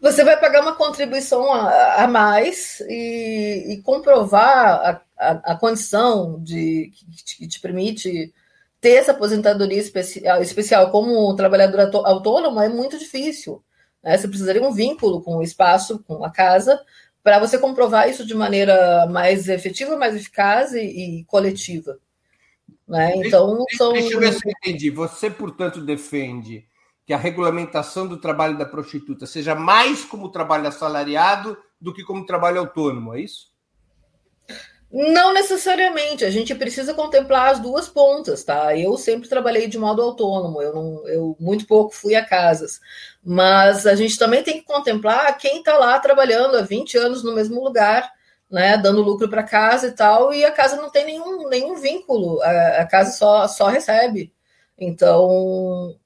[0.00, 6.42] Você vai pagar uma contribuição a, a mais e, e comprovar a, a, a, condição
[6.42, 8.32] de, que, te, que te permite
[8.80, 13.62] ter essa aposentadoria especial, especial como trabalhador autônomo é muito difícil.
[14.02, 14.16] Né?
[14.16, 16.80] Você precisaria de um vínculo com o espaço, com a casa,
[17.22, 21.98] para você comprovar isso de maneira mais efetiva, mais eficaz e, e coletiva.
[22.88, 23.16] Né?
[23.16, 23.92] Então, deixa, são...
[23.92, 24.88] deixa eu ver se eu entendi.
[24.88, 26.66] Você, portanto, defende
[27.10, 32.24] que a regulamentação do trabalho da prostituta seja mais como trabalho assalariado do que como
[32.24, 33.48] trabalho autônomo, é isso?
[34.92, 38.76] Não necessariamente, a gente precisa contemplar as duas pontas, tá?
[38.76, 42.78] Eu sempre trabalhei de modo autônomo, eu, não, eu muito pouco fui a casas,
[43.24, 47.34] mas a gente também tem que contemplar quem está lá trabalhando há 20 anos no
[47.34, 48.08] mesmo lugar,
[48.48, 52.40] né, dando lucro para casa e tal, e a casa não tem nenhum, nenhum vínculo,
[52.40, 54.32] a, a casa só, só recebe.
[54.78, 55.98] Então,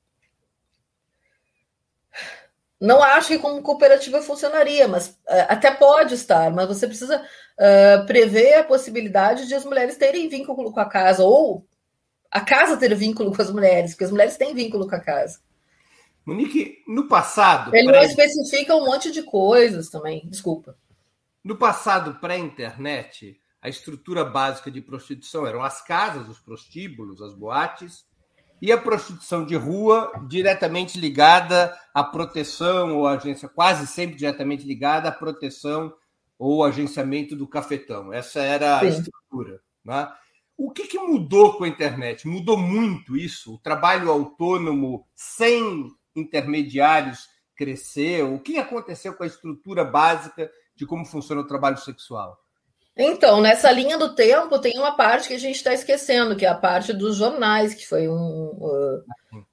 [2.85, 8.07] não acho que como cooperativa funcionaria, mas é, até pode estar, mas você precisa uh,
[8.07, 11.67] prever a possibilidade de as mulheres terem vínculo com a casa, ou
[12.31, 15.41] a casa ter vínculo com as mulheres, porque as mulheres têm vínculo com a casa.
[16.27, 17.75] Monique, no passado.
[17.75, 18.01] Ele pré...
[18.01, 20.77] não especifica um monte de coisas também, desculpa.
[21.43, 28.05] No passado, pré-internet, a estrutura básica de prostituição eram as casas, os prostíbulos, as boates,
[28.65, 35.11] e a prostituição de rua diretamente ligada à proteção ou agência, quase sempre diretamente ligada
[35.11, 35.93] à proteção
[36.39, 38.11] ou agenciamento do cafetão.
[38.11, 38.87] Essa era Sim.
[38.87, 39.61] a estrutura.
[39.85, 40.11] Né?
[40.57, 42.27] O que, que mudou com a internet?
[42.27, 43.53] Mudou muito isso?
[43.53, 48.33] O trabalho autônomo sem intermediários cresceu?
[48.33, 52.43] O que aconteceu com a estrutura básica de como funciona o trabalho sexual?
[52.97, 56.49] Então, nessa linha do tempo, tem uma parte que a gente está esquecendo, que é
[56.49, 59.03] a parte dos jornais, que foi um, uh,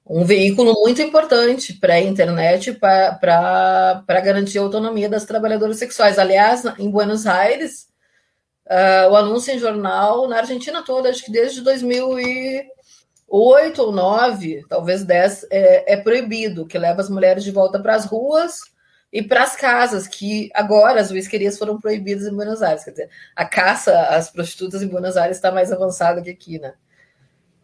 [0.06, 6.20] um veículo muito importante pré-internet para garantir a autonomia das trabalhadoras sexuais.
[6.20, 7.88] Aliás, em Buenos Aires,
[8.70, 12.70] uh, o anúncio em jornal, na Argentina toda, acho que desde 2008
[13.26, 18.04] ou 2009, talvez 10, é, é proibido, que leva as mulheres de volta para as
[18.04, 18.71] ruas
[19.12, 22.82] e para as casas, que agora as whisquerias foram proibidas em Buenos Aires.
[22.82, 26.72] Quer dizer, a caça às prostitutas em Buenos Aires está mais avançada que aqui, né?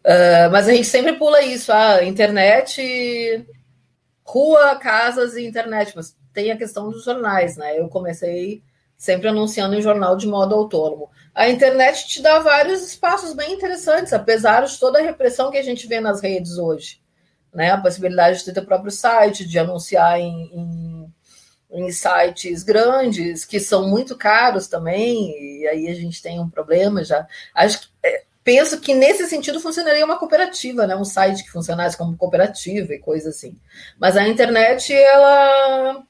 [0.05, 3.45] Uh, mas a gente sempre pula isso, a ah, internet,
[4.23, 7.79] rua, casas e internet, mas tem a questão dos jornais, né?
[7.79, 8.63] Eu comecei
[8.95, 11.09] sempre anunciando em jornal de modo autônomo.
[11.33, 15.63] A internet te dá vários espaços bem interessantes, apesar de toda a repressão que a
[15.63, 17.01] gente vê nas redes hoje.
[17.53, 17.71] Né?
[17.71, 20.98] A possibilidade de ter teu próprio site, de anunciar em, em
[21.71, 27.03] em sites grandes, que são muito caros também, e aí a gente tem um problema
[27.03, 27.27] já.
[27.53, 30.95] Acho que, é, penso que nesse sentido funcionaria uma cooperativa, né?
[30.95, 33.55] um site que funcionasse como cooperativa e coisa assim.
[33.99, 36.03] Mas a internet, ela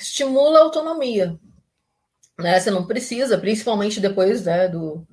[0.00, 1.36] estimula a autonomia.
[2.38, 2.60] Né?
[2.60, 5.04] Você não precisa, principalmente depois né, do,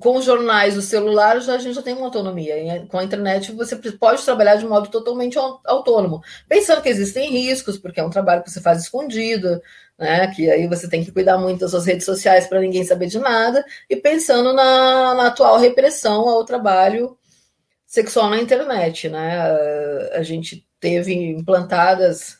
[0.00, 2.86] com os jornais, os celulares, a gente já tem uma autonomia.
[2.88, 8.00] Com a internet, você pode trabalhar de modo totalmente autônomo, pensando que existem riscos, porque
[8.00, 9.60] é um trabalho que você faz escondido,
[9.98, 10.26] né?
[10.28, 13.18] Que aí você tem que cuidar muito das suas redes sociais para ninguém saber de
[13.18, 17.16] nada, e pensando na, na, atual repressão ao trabalho
[17.86, 19.38] sexual na internet, né?
[19.38, 22.38] Ah, a gente teve implantadas,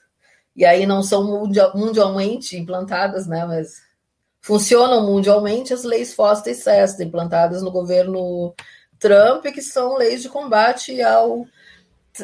[0.57, 3.45] e aí não são mundialmente implantadas, né?
[3.45, 3.83] Mas
[4.43, 8.53] funcionam mundialmente as leis FOSTA e SESTA, implantadas no governo
[8.99, 11.47] Trump, que são leis de combate ao,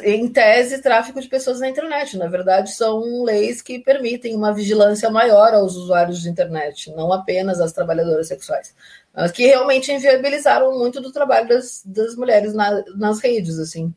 [0.03, 2.17] em tese, tráfico de pessoas na internet.
[2.17, 7.61] Na verdade, são leis que permitem uma vigilância maior aos usuários de internet, não apenas
[7.61, 8.75] às trabalhadoras sexuais,
[9.15, 13.93] mas que realmente inviabilizaram muito do trabalho das, das mulheres na, nas redes, assim.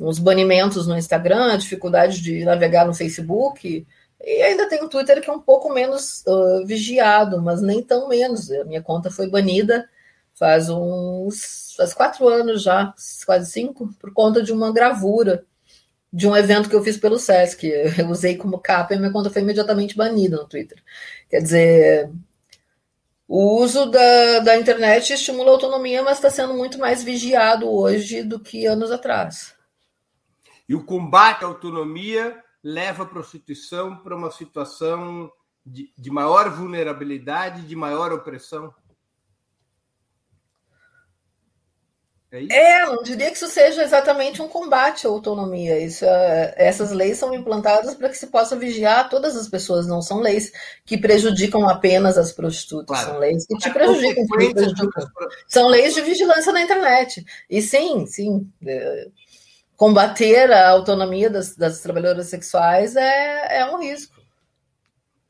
[0.00, 3.86] Os banimentos no Instagram, a dificuldade de navegar no Facebook,
[4.22, 8.08] e ainda tem o Twitter que é um pouco menos uh, vigiado, mas nem tão
[8.08, 8.50] menos.
[8.50, 9.88] A minha conta foi banida
[10.34, 12.92] faz uns faz quatro anos já,
[13.24, 15.44] quase cinco, por conta de uma gravura
[16.12, 17.64] de um evento que eu fiz pelo Sesc.
[17.98, 20.82] Eu usei como capa e minha conta foi imediatamente banida no Twitter.
[21.30, 22.10] Quer dizer,
[23.26, 28.22] o uso da, da internet estimula a autonomia, mas está sendo muito mais vigiado hoje
[28.22, 29.54] do que anos atrás.
[30.68, 35.30] E o combate à autonomia leva a prostituição para uma situação
[35.64, 38.72] de, de maior vulnerabilidade, de maior opressão?
[42.32, 45.78] É, é, não diria que isso seja exatamente um combate à autonomia.
[45.78, 50.00] Isso, é, essas leis são implantadas para que se possa vigiar todas as pessoas, não
[50.00, 50.50] são leis
[50.86, 53.10] que prejudicam apenas as prostitutas, claro.
[53.10, 55.06] são leis que te prejudicam, que prejudicam.
[55.46, 57.22] São leis de vigilância na internet.
[57.50, 59.08] E sim, sim, é,
[59.82, 64.14] combater a autonomia das, das trabalhadoras sexuais é, é um risco.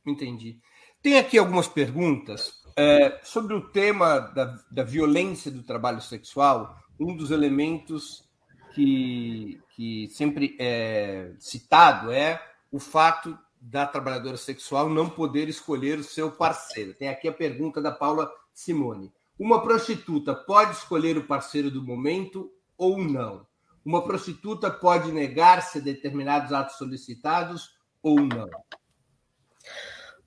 [0.07, 0.59] Entendi.
[1.03, 7.17] Tem aqui algumas perguntas é, sobre o tema da, da violência do trabalho sexual um
[7.17, 8.29] dos elementos
[8.75, 12.39] que, que sempre é citado é
[12.71, 16.93] o fato da trabalhadora sexual não poder escolher o seu parceiro.
[16.93, 19.11] Tem aqui a pergunta da Paula Simone.
[19.39, 23.51] Uma prostituta pode escolher o parceiro do momento ou não?
[23.85, 28.49] Uma prostituta pode negar-se a determinados atos solicitados ou não?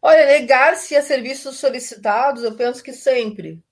[0.01, 3.63] Olha, negar-se a serviços solicitados, eu penso que sempre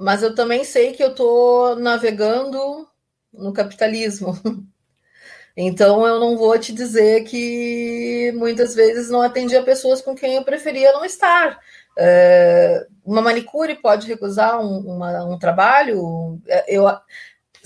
[0.00, 2.88] mas eu também sei que eu estou navegando
[3.32, 4.32] no capitalismo.
[5.60, 10.36] Então eu não vou te dizer que muitas vezes não atendi a pessoas com quem
[10.36, 11.58] eu preferia não estar.
[11.98, 16.40] É, uma manicure pode recusar um, uma, um trabalho.
[16.46, 16.84] É, eu,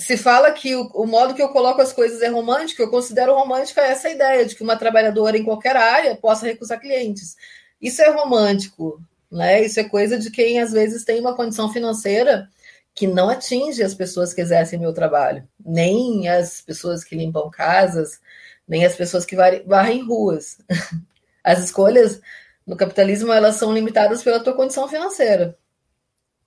[0.03, 3.35] se fala que o, o, modo que eu coloco as coisas é romântico, eu considero
[3.35, 7.37] romântica essa ideia de que uma trabalhadora em qualquer área possa recusar clientes.
[7.81, 9.63] Isso é romântico, né?
[9.65, 12.49] Isso é coisa de quem às vezes tem uma condição financeira
[12.95, 18.21] que não atinge as pessoas que exercem meu trabalho, nem as pessoas que limpam casas,
[18.69, 20.59] nem as pessoas que varrem ruas.
[21.45, 22.21] As escolhas
[22.65, 25.59] no capitalismo elas são limitadas pela tua condição financeira.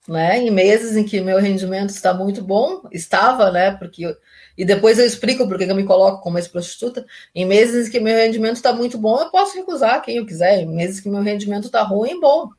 [0.08, 0.38] Né?
[0.38, 3.72] Em meses em que meu rendimento está muito bom, estava, né?
[3.72, 4.16] Porque eu,
[4.56, 7.04] e depois eu explico porque eu me coloco como ex-prostituta.
[7.34, 10.60] Em meses em que meu rendimento está muito bom, eu posso recusar quem eu quiser.
[10.60, 12.50] Em meses que meu rendimento está ruim, bom,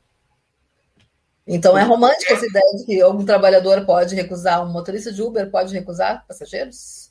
[1.50, 5.50] então é romântica essa ideia de que algum trabalhador pode recusar, um motorista de Uber
[5.50, 7.10] pode recusar passageiros?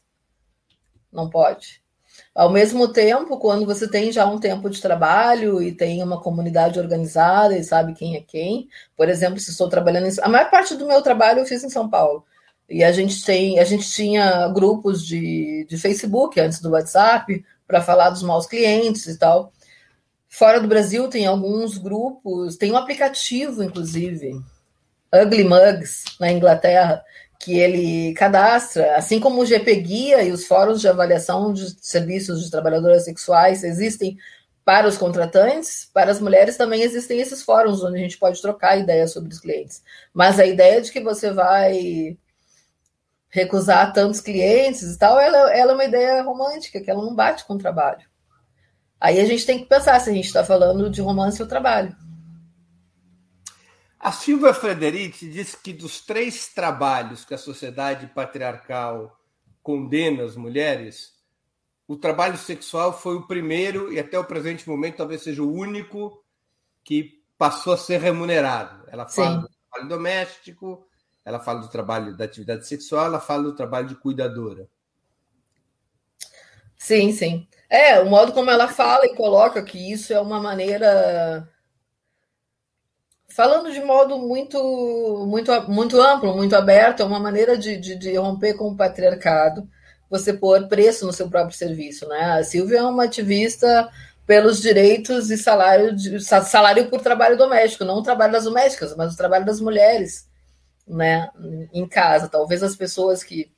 [1.12, 1.82] Não pode.
[2.34, 6.80] Ao mesmo tempo, quando você tem já um tempo de trabalho e tem uma comunidade
[6.80, 10.12] organizada e sabe quem é quem, por exemplo, se estou trabalhando em...
[10.21, 12.23] a maior parte do meu trabalho eu fiz em São Paulo.
[12.69, 17.82] E a gente tem, a gente tinha grupos de, de Facebook antes do WhatsApp para
[17.82, 19.51] falar dos maus clientes e tal.
[20.27, 24.39] Fora do Brasil tem alguns grupos, tem um aplicativo, inclusive,
[25.13, 27.01] Ugly Mugs, na Inglaterra,
[27.39, 32.43] que ele cadastra, assim como o GP Guia e os fóruns de avaliação de serviços
[32.43, 34.17] de trabalhadoras sexuais existem
[34.65, 38.78] para os contratantes, para as mulheres também existem esses fóruns onde a gente pode trocar
[38.78, 39.82] ideias sobre os clientes.
[40.13, 42.17] Mas a ideia de que você vai
[43.30, 47.45] recusar tantos clientes e tal, ela, ela é uma ideia romântica, que ela não bate
[47.45, 48.06] com o trabalho.
[49.00, 51.95] Aí a gente tem que pensar se a gente está falando de romance ou trabalho.
[54.08, 59.20] A Silvia Frederici diz que dos três trabalhos que a sociedade patriarcal
[59.62, 61.13] condena as mulheres,
[61.86, 66.24] o trabalho sexual foi o primeiro e até o presente momento talvez seja o único
[66.86, 68.86] que passou a ser remunerado.
[68.88, 69.41] Ela fala Sim.
[69.41, 70.88] do trabalho doméstico,
[71.26, 74.70] ela fala do trabalho da atividade sexual, ela fala do trabalho de cuidadora.
[76.78, 77.46] Sim, sim.
[77.70, 81.54] É, o modo como ela fala e coloca que isso é uma maneira.
[83.38, 84.58] Falando de modo muito,
[85.28, 89.69] muito, muito amplo, muito aberto, é uma maneira de, de, de romper com o patriarcado,
[90.10, 92.08] você pôr preço no seu próprio serviço.
[92.08, 92.19] Né?
[92.19, 93.91] A Silvia é uma ativista
[94.26, 99.13] pelos direitos e salário, de, salário por trabalho doméstico, não o trabalho das domésticas, mas
[99.13, 100.28] o trabalho das mulheres
[100.88, 101.30] né,
[101.71, 102.28] em casa.
[102.28, 103.52] Talvez as pessoas que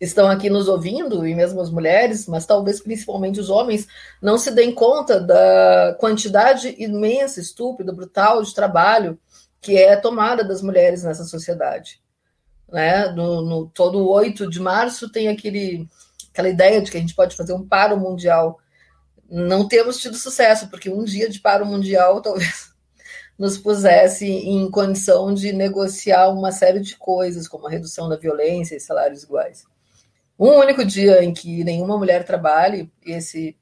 [0.00, 3.86] estão aqui nos ouvindo, e mesmo as mulheres, mas talvez principalmente os homens,
[4.20, 9.18] não se deem conta da quantidade imensa, estúpida, brutal de trabalho
[9.60, 12.00] que é tomada das mulheres nessa sociedade.
[12.68, 13.06] Né?
[13.08, 15.88] No, no todo 8 de março tem aquele,
[16.30, 18.60] aquela ideia de que a gente pode fazer um paro mundial.
[19.28, 22.70] Não temos tido sucesso, porque um dia de paro mundial talvez
[23.38, 28.76] nos pusesse em condição de negociar uma série de coisas, como a redução da violência
[28.76, 29.64] e salários iguais
[30.38, 33.56] um único dia em que nenhuma mulher trabalhe, esse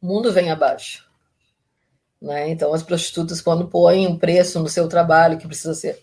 [0.00, 1.08] mundo vem abaixo.
[2.20, 2.50] Né?
[2.50, 5.98] Então, as prostitutas, quando põem um preço no seu trabalho que precisa ser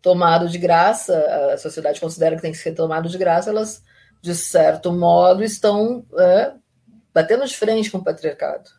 [0.00, 1.16] tomado de graça,
[1.52, 3.82] a sociedade considera que tem que ser tomado de graça, elas
[4.22, 6.54] de certo modo, estão é,
[7.12, 8.70] batendo de frente com o patriarcado.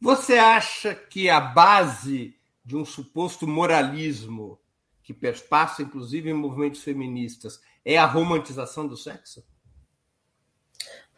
[0.00, 4.58] Você acha que a base de um suposto moralismo
[5.02, 9.44] que perpassa, inclusive, em movimentos feministas, é a romantização do sexo?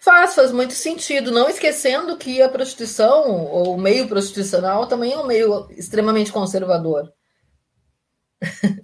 [0.01, 1.31] Faz, faz muito sentido.
[1.31, 7.13] Não esquecendo que a prostituição, ou o meio prostitucional, também é um meio extremamente conservador.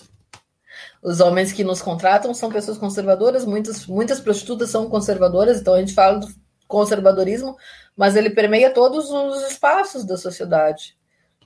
[1.03, 5.79] Os homens que nos contratam são pessoas conservadoras, muitas, muitas prostitutas são conservadoras, então a
[5.79, 6.27] gente fala do
[6.69, 7.57] conservadorismo,
[7.97, 10.99] mas ele permeia todos os espaços da sociedade.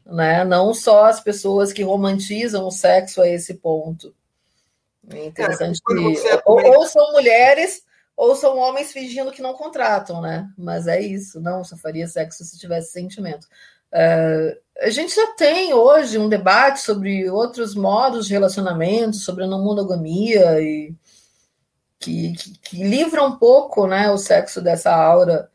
[0.04, 0.44] Né?
[0.44, 4.12] Não só as pessoas que romantizam o sexo a esse ponto.
[5.08, 6.42] É interessante é, que.
[6.44, 7.82] Ou, ou são mulheres
[8.16, 10.48] ou são homens fingindo que não contratam, né?
[10.56, 13.46] Mas é isso, não, só faria sexo se tivesse sentimento.
[13.92, 19.46] Uh, a gente já tem hoje um debate sobre outros modos de relacionamento, sobre a
[19.46, 20.94] não monogamia, e
[21.98, 25.50] que, que, que, livra um pouco né, o sexo dessa aura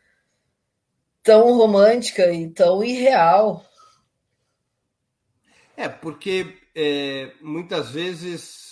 [1.24, 3.66] tão romântica e tão irreal.
[5.76, 8.65] É, porque é, muitas vezes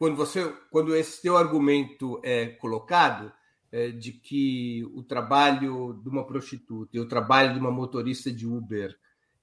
[0.00, 3.30] quando você, quando esse teu argumento é colocado
[3.70, 8.46] é, de que o trabalho de uma prostituta e o trabalho de uma motorista de
[8.46, 8.96] Uber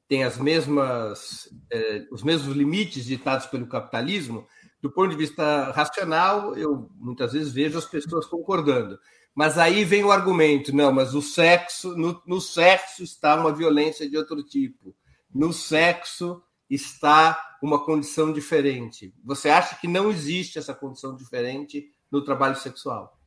[0.08, 4.48] tem as mesmas, é, os mesmos limites ditados pelo capitalismo,
[4.82, 8.98] do ponto de vista racional, eu muitas vezes vejo as pessoas concordando.
[9.36, 14.10] Mas aí vem o argumento, não, mas o sexo, no, no sexo está uma violência
[14.10, 14.96] de outro tipo.
[15.32, 19.14] No sexo está uma condição diferente.
[19.24, 23.18] Você acha que não existe essa condição diferente no trabalho sexual?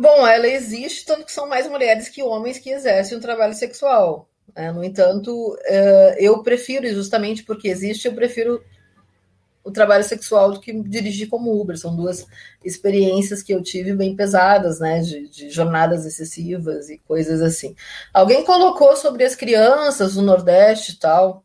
[0.00, 4.28] Bom, ela existe, tanto que são mais mulheres que homens que exercem o trabalho sexual.
[4.54, 4.70] Né?
[4.70, 8.62] No entanto, eh, eu prefiro, justamente porque existe, eu prefiro
[9.68, 11.78] o trabalho sexual do que dirigir como Uber.
[11.78, 12.26] São duas
[12.64, 15.00] experiências que eu tive bem pesadas, né?
[15.00, 17.76] De, de, jornadas excessivas e coisas assim.
[18.12, 21.44] Alguém colocou sobre as crianças do Nordeste e tal.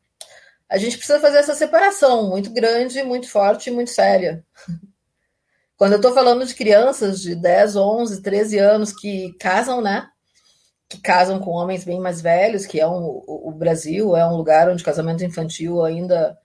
[0.74, 4.44] A gente precisa fazer essa separação muito grande, muito forte e muito séria.
[5.78, 10.10] Quando eu estou falando de crianças de 10, 11, 13 anos que casam, né?
[10.90, 14.68] Que casam com homens bem mais velhos, que é um, o, Brasil é um lugar
[14.68, 16.36] onde casamento infantil ainda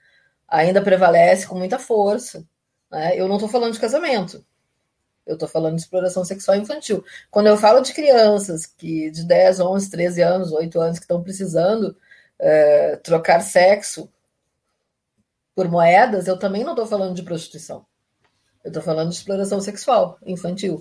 [0.46, 2.44] ainda prevalece com muita força.
[2.90, 3.18] Né?
[3.18, 4.44] Eu não estou falando de casamento,
[5.26, 7.02] eu estou falando de exploração sexual infantil.
[7.30, 11.22] Quando eu falo de crianças que de 10, 11, 13 anos, 8 anos que estão
[11.22, 11.96] precisando
[12.38, 14.10] é, trocar sexo
[15.58, 17.84] por moedas, eu também não estou falando de prostituição.
[18.62, 20.80] Eu estou falando de exploração sexual infantil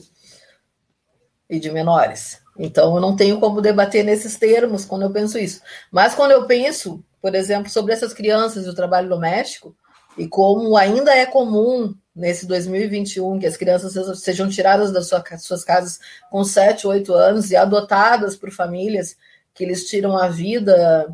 [1.49, 2.39] e de menores.
[2.59, 5.61] Então, eu não tenho como debater nesses termos quando eu penso isso.
[5.91, 9.75] Mas quando eu penso por exemplo, sobre essas crianças e o trabalho doméstico,
[10.17, 15.09] e como ainda é comum nesse 2021 que as crianças sejam tiradas das
[15.41, 15.99] suas casas
[16.31, 19.15] com 7, 8 anos e adotadas por famílias
[19.53, 21.07] que lhes tiram a vida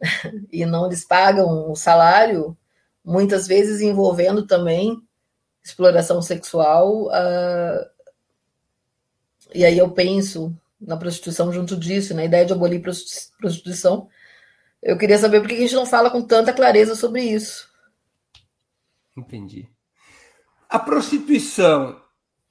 [0.52, 2.56] e não lhes pagam o salário,
[3.08, 5.02] muitas vezes envolvendo também
[5.64, 7.06] exploração sexual.
[7.06, 7.88] Uh,
[9.54, 14.08] e aí eu penso na prostituição junto disso, na ideia de abolir prostituição,
[14.82, 17.68] eu queria saber por que a gente não fala com tanta clareza sobre isso.
[19.16, 19.68] Entendi.
[20.68, 22.00] A prostituição,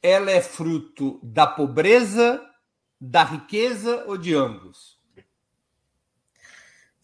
[0.02, 2.44] ela é fruto da pobreza,
[3.00, 4.97] da riqueza ou de ambos?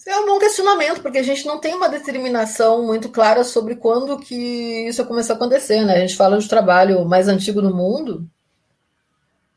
[0.05, 4.19] É um bom questionamento, porque a gente não tem uma determinação muito clara sobre quando
[4.19, 5.95] que isso começou a acontecer, né?
[5.95, 8.29] A gente fala de trabalho mais antigo do mundo,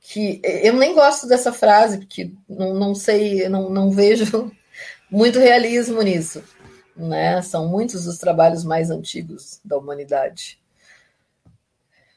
[0.00, 4.52] que eu nem gosto dessa frase, porque não, não sei, não, não vejo
[5.10, 6.44] muito realismo nisso.
[6.96, 7.42] Né?
[7.42, 10.60] São muitos os trabalhos mais antigos da humanidade.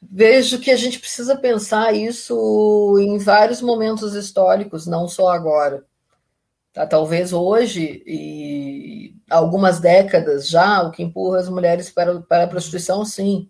[0.02, 5.84] Vejo que a gente precisa pensar isso em vários momentos históricos, não só agora.
[6.74, 6.86] Tá?
[6.86, 13.03] Talvez hoje e algumas décadas já, o que empurra as mulheres para, para a prostituição,
[13.05, 13.49] sim,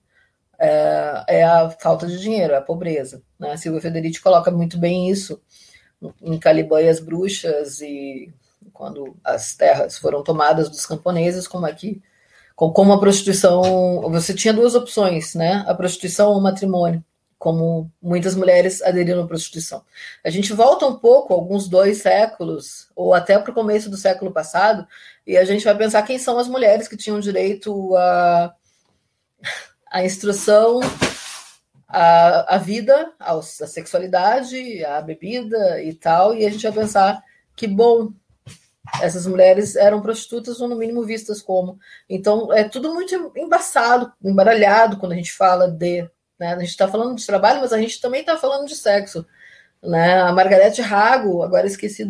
[0.60, 3.22] é, é a falta de dinheiro, é a pobreza.
[3.40, 3.56] Né?
[3.58, 5.42] Silvia Federici coloca muito bem isso
[6.22, 8.32] em Caliban e as Bruxas e
[8.74, 12.02] quando as terras foram tomadas dos camponeses, como aqui,
[12.56, 15.64] como a prostituição, você tinha duas opções, né?
[15.68, 17.04] A prostituição ou o matrimônio,
[17.40, 19.82] como muitas mulheres aderiram à prostituição.
[20.24, 24.32] A gente volta um pouco, alguns dois séculos, ou até para o começo do século
[24.32, 24.86] passado,
[25.26, 28.54] e a gente vai pensar quem são as mulheres que tinham direito à,
[29.90, 30.82] à instrução,
[31.88, 37.24] à, à vida, à sexualidade, à bebida e tal, e a gente vai pensar
[37.56, 38.12] que bom
[39.02, 41.80] essas mulheres eram prostitutas ou no mínimo vistas como.
[42.10, 46.10] Então é tudo muito embaçado, embaralhado quando a gente fala de
[46.40, 46.54] Né?
[46.54, 49.26] A gente está falando de trabalho, mas a gente também está falando de sexo.
[49.84, 50.22] Né?
[50.22, 52.06] A Margarete Rago, agora esqueci,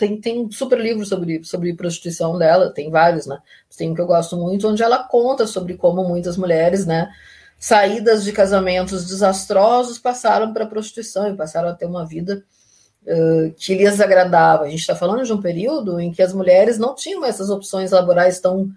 [0.00, 3.38] tem, tem um super livro sobre, sobre prostituição dela, tem vários, né?
[3.76, 7.10] Tem um que eu gosto muito, onde ela conta sobre como muitas mulheres, né,
[7.58, 12.42] saídas de casamentos desastrosos passaram para a prostituição e passaram a ter uma vida
[13.02, 14.64] uh, que lhes agradava.
[14.64, 17.90] A gente está falando de um período em que as mulheres não tinham essas opções
[17.90, 18.70] laborais tão,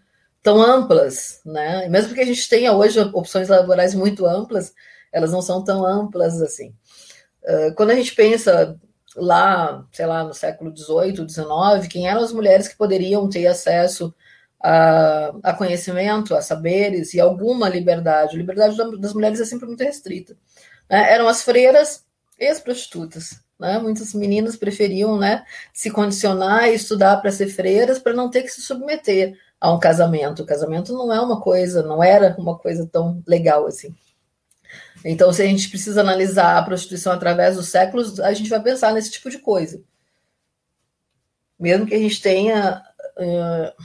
[0.44, 1.88] tão amplas, né?
[1.88, 4.74] Mesmo que a gente tenha hoje opções laborais muito amplas,
[5.12, 6.76] elas não são tão amplas assim.
[7.44, 8.78] Uh, quando a gente pensa
[9.16, 14.14] lá, sei lá, no século XVIII, XIX, quem eram as mulheres que poderiam ter acesso
[14.62, 18.36] a, a, conhecimento, a saberes e alguma liberdade.
[18.36, 20.36] A liberdade das mulheres é sempre muito restrita.
[20.90, 21.14] Né?
[21.14, 22.06] Eram as freiras
[22.40, 23.42] e as prostitutas.
[23.60, 23.78] Né?
[23.80, 28.50] Muitas meninas preferiam né, se condicionar e estudar para ser freiras para não ter que
[28.50, 30.44] se submeter a um casamento.
[30.44, 33.96] O casamento não é uma coisa, não era uma coisa tão legal assim.
[35.06, 38.94] Então, se a gente precisa analisar a prostituição através dos séculos, a gente vai pensar
[38.94, 39.82] nesse tipo de coisa.
[41.58, 42.84] Mesmo que a gente tenha.
[43.18, 43.84] Uh,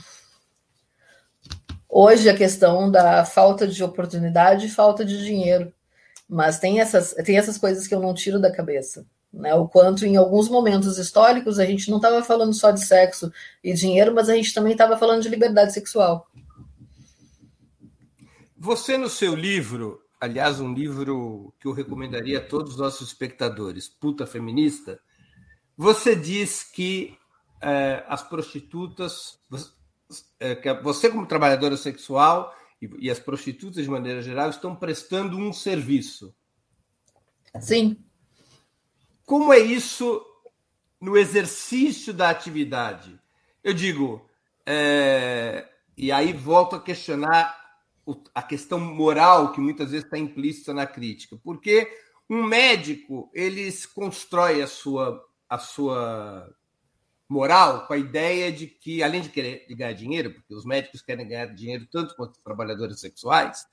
[1.87, 5.73] hoje a questão da falta de oportunidade e falta de dinheiro.
[6.27, 9.05] Mas tem essas, tem essas coisas que eu não tiro da cabeça.
[9.31, 9.53] Né?
[9.53, 13.31] O quanto em alguns momentos históricos a gente não estava falando só de sexo
[13.63, 16.27] e dinheiro, mas a gente também estava falando de liberdade sexual.
[18.57, 23.87] Você, no seu livro, aliás, um livro que eu recomendaria a todos os nossos espectadores,
[23.87, 24.99] Puta Feminista,
[25.77, 27.17] você diz que
[27.61, 29.39] é, as prostitutas
[30.39, 35.53] é, você, como trabalhadora sexual, e, e as prostitutas, de maneira geral, estão prestando um
[35.53, 36.33] serviço.
[37.59, 37.97] Sim.
[39.29, 40.25] Como é isso
[40.99, 43.15] no exercício da atividade?
[43.63, 44.27] Eu digo,
[44.65, 47.55] é, e aí volto a questionar
[48.33, 51.95] a questão moral que muitas vezes está implícita na crítica, porque
[52.27, 56.51] um médico ele constrói a sua, a sua
[57.29, 61.27] moral com a ideia de que, além de querer ganhar dinheiro, porque os médicos querem
[61.27, 63.63] ganhar dinheiro tanto quanto os trabalhadores sexuais,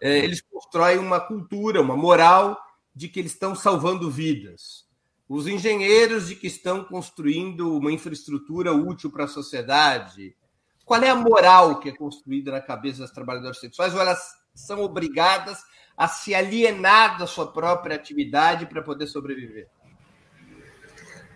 [0.00, 2.60] é, eles constroem uma cultura, uma moral
[2.92, 4.83] de que eles estão salvando vidas.
[5.28, 10.36] Os engenheiros de que estão construindo uma infraestrutura útil para a sociedade.
[10.84, 13.94] Qual é a moral que é construída na cabeça das trabalhadoras sexuais?
[13.94, 14.20] Ou elas
[14.54, 15.58] são obrigadas
[15.96, 19.68] a se alienar da sua própria atividade para poder sobreviver?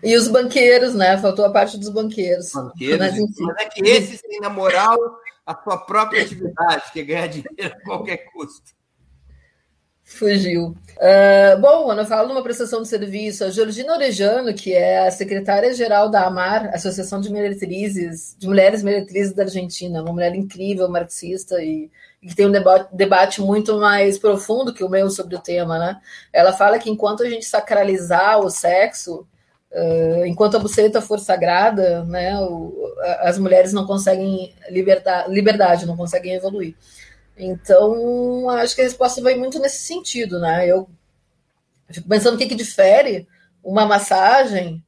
[0.03, 1.17] E os banqueiros, né?
[1.17, 2.53] Faltou a parte dos banqueiros.
[2.53, 3.43] Banqueiros, mas, enfim.
[3.43, 4.97] mas é que esses têm, na moral,
[5.45, 8.78] a sua própria atividade, que é ganhar dinheiro a qualquer custo.
[10.09, 10.75] Fugiu.
[10.97, 16.09] Uh, bom, eu falo numa prestação de serviço, a Georgina Orejano, que é a secretária-geral
[16.09, 21.89] da AMAR, Associação de Meretrizes, de Mulheres Meretrizes da Argentina, uma mulher incrível, marxista e,
[22.21, 26.01] que tem um debate, debate, muito mais profundo que o meu sobre o tema, né?
[26.33, 29.25] Ela fala que enquanto a gente sacralizar o sexo,
[29.71, 32.73] Uh, enquanto a buceta for sagrada, né, o,
[33.19, 36.73] as mulheres não conseguem libertar, liberdade, não conseguem evoluir.
[37.39, 40.67] Então, acho que a resposta vai muito nesse sentido, né?
[40.67, 40.89] Eu
[41.89, 43.25] fico pensando o que, que difere
[43.63, 44.83] uma massagem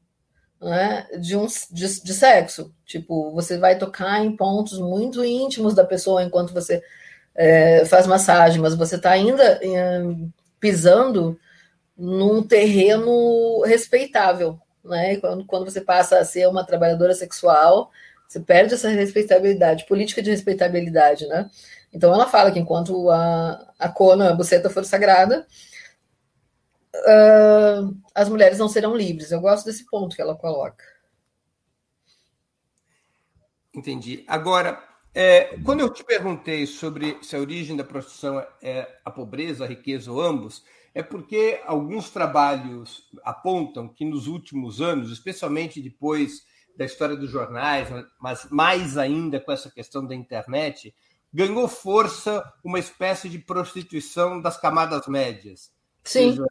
[0.62, 2.74] né, de, um, de, de sexo.
[2.86, 6.84] Tipo, você vai tocar em pontos muito íntimos da pessoa enquanto você
[7.34, 10.02] é, faz massagem, mas você está ainda é,
[10.60, 11.40] pisando
[11.98, 15.16] num terreno respeitável, né?
[15.18, 17.92] Quando, quando você passa a ser uma trabalhadora sexual,
[18.28, 21.50] você perde essa respeitabilidade, política de respeitabilidade, né?
[21.94, 25.46] Então ela fala que enquanto a, a cona, a buceta for sagrada,
[26.96, 29.32] uh, as mulheres não serão livres.
[29.32, 30.84] Eu gosto desse ponto que ela coloca.
[33.74, 34.24] Entendi.
[34.28, 34.84] Agora,
[35.14, 39.68] é, quando eu te perguntei sobre se a origem da prostituição é a pobreza, a
[39.68, 40.64] riqueza ou ambos,
[40.94, 46.46] é porque alguns trabalhos apontam que nos últimos anos, especialmente depois
[46.78, 47.88] da história dos jornais,
[48.20, 50.94] mas mais ainda com essa questão da internet,
[51.34, 55.72] ganhou força uma espécie de prostituição das camadas médias.
[56.04, 56.32] Sim.
[56.32, 56.46] Seja,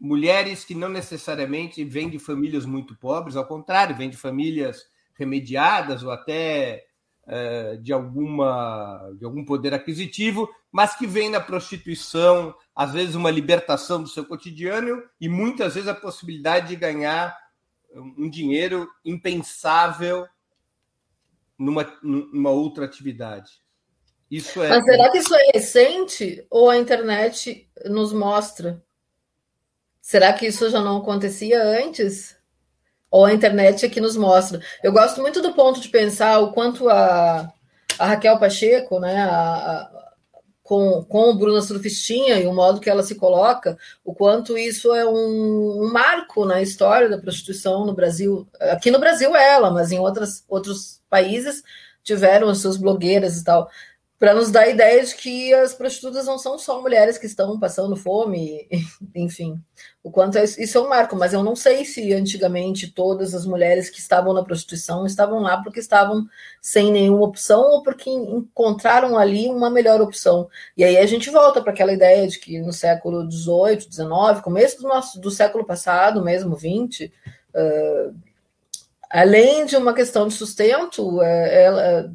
[0.00, 4.84] mulheres que não necessariamente vêm de famílias muito pobres, ao contrário, vêm de famílias
[5.14, 6.84] remediadas ou até
[7.24, 13.30] é, de, alguma, de algum poder aquisitivo, mas que vêm na prostituição, às vezes uma
[13.30, 17.36] libertação do seu cotidiano e muitas vezes a possibilidade de ganhar
[17.94, 20.26] um dinheiro impensável
[21.56, 23.61] numa, numa outra atividade.
[24.32, 24.68] Isso é.
[24.70, 28.82] Mas será que isso é recente ou a internet nos mostra?
[30.00, 32.34] Será que isso já não acontecia antes?
[33.10, 34.58] Ou a internet é que nos mostra?
[34.82, 37.52] Eu gosto muito do ponto de pensar o quanto a,
[37.98, 39.90] a Raquel Pacheco, né, a,
[40.62, 45.04] com, com Bruna Surfistinha e o modo que ela se coloca, o quanto isso é
[45.06, 48.48] um, um, marco na história da prostituição no Brasil.
[48.58, 51.62] Aqui no Brasil é ela, mas em outras, outros países
[52.02, 53.68] tiveram as suas blogueiras e tal
[54.22, 57.58] para nos dar a ideia de que as prostitutas não são só mulheres que estão
[57.58, 58.68] passando fome,
[59.16, 59.60] enfim,
[60.00, 63.44] o quanto é, isso é um marco, mas eu não sei se antigamente todas as
[63.44, 66.24] mulheres que estavam na prostituição estavam lá porque estavam
[66.60, 70.48] sem nenhuma opção ou porque encontraram ali uma melhor opção.
[70.76, 74.80] E aí a gente volta para aquela ideia de que no século XVIII, XIX, começo
[74.80, 77.10] do, nosso, do século passado, mesmo XX,
[77.56, 78.14] uh,
[79.10, 82.12] além de uma questão de sustento, é, ela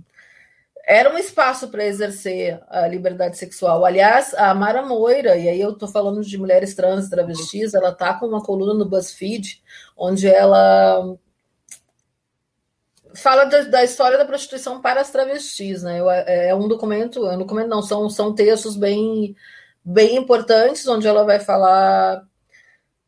[0.89, 3.83] era um espaço para exercer a liberdade sexual.
[3.83, 8.13] Aliás, a Mara Moira, e aí eu estou falando de mulheres trans travestis, ela está
[8.13, 9.61] com uma coluna no BuzzFeed,
[9.97, 11.17] onde ela
[13.13, 15.99] fala da, da, história da prostituição para as travestis, né?
[16.25, 19.35] É, é um documento, é um documento não, são, são textos bem,
[19.83, 22.23] bem importantes, onde ela vai falar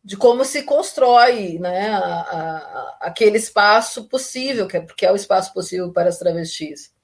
[0.04, 5.16] de como se constrói né, a, a, aquele espaço possível, que é, porque é o
[5.16, 6.99] espaço possível para as travestis.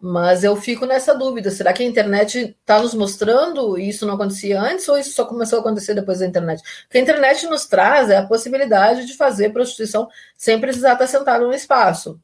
[0.00, 4.60] Mas eu fico nessa dúvida: será que a internet está nos mostrando isso não acontecia
[4.60, 6.60] antes ou isso só começou a acontecer depois da internet?
[6.60, 11.06] O que a internet nos traz é a possibilidade de fazer prostituição sem precisar estar
[11.06, 12.20] sentado no espaço,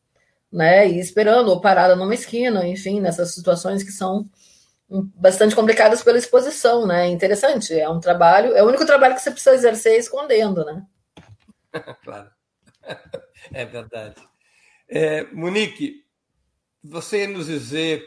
[0.53, 0.89] né?
[0.89, 4.25] E esperando ou parada numa esquina, enfim, nessas situações que são
[4.89, 7.09] bastante complicadas pela exposição, né?
[7.09, 10.85] Interessante, é um trabalho, é o único trabalho que você precisa exercer escondendo, né?
[12.05, 12.31] claro,
[13.53, 14.15] é verdade.
[14.89, 16.04] É, Monique,
[16.85, 18.05] você ia nos dizer,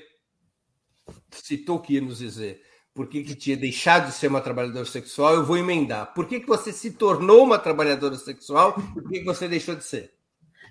[1.32, 2.62] citou que ia nos dizer,
[2.94, 6.14] por que, que tinha deixado de ser uma trabalhadora sexual, eu vou emendar.
[6.14, 9.76] Por que, que você se tornou uma trabalhadora sexual e por que, que você deixou
[9.76, 10.14] de ser?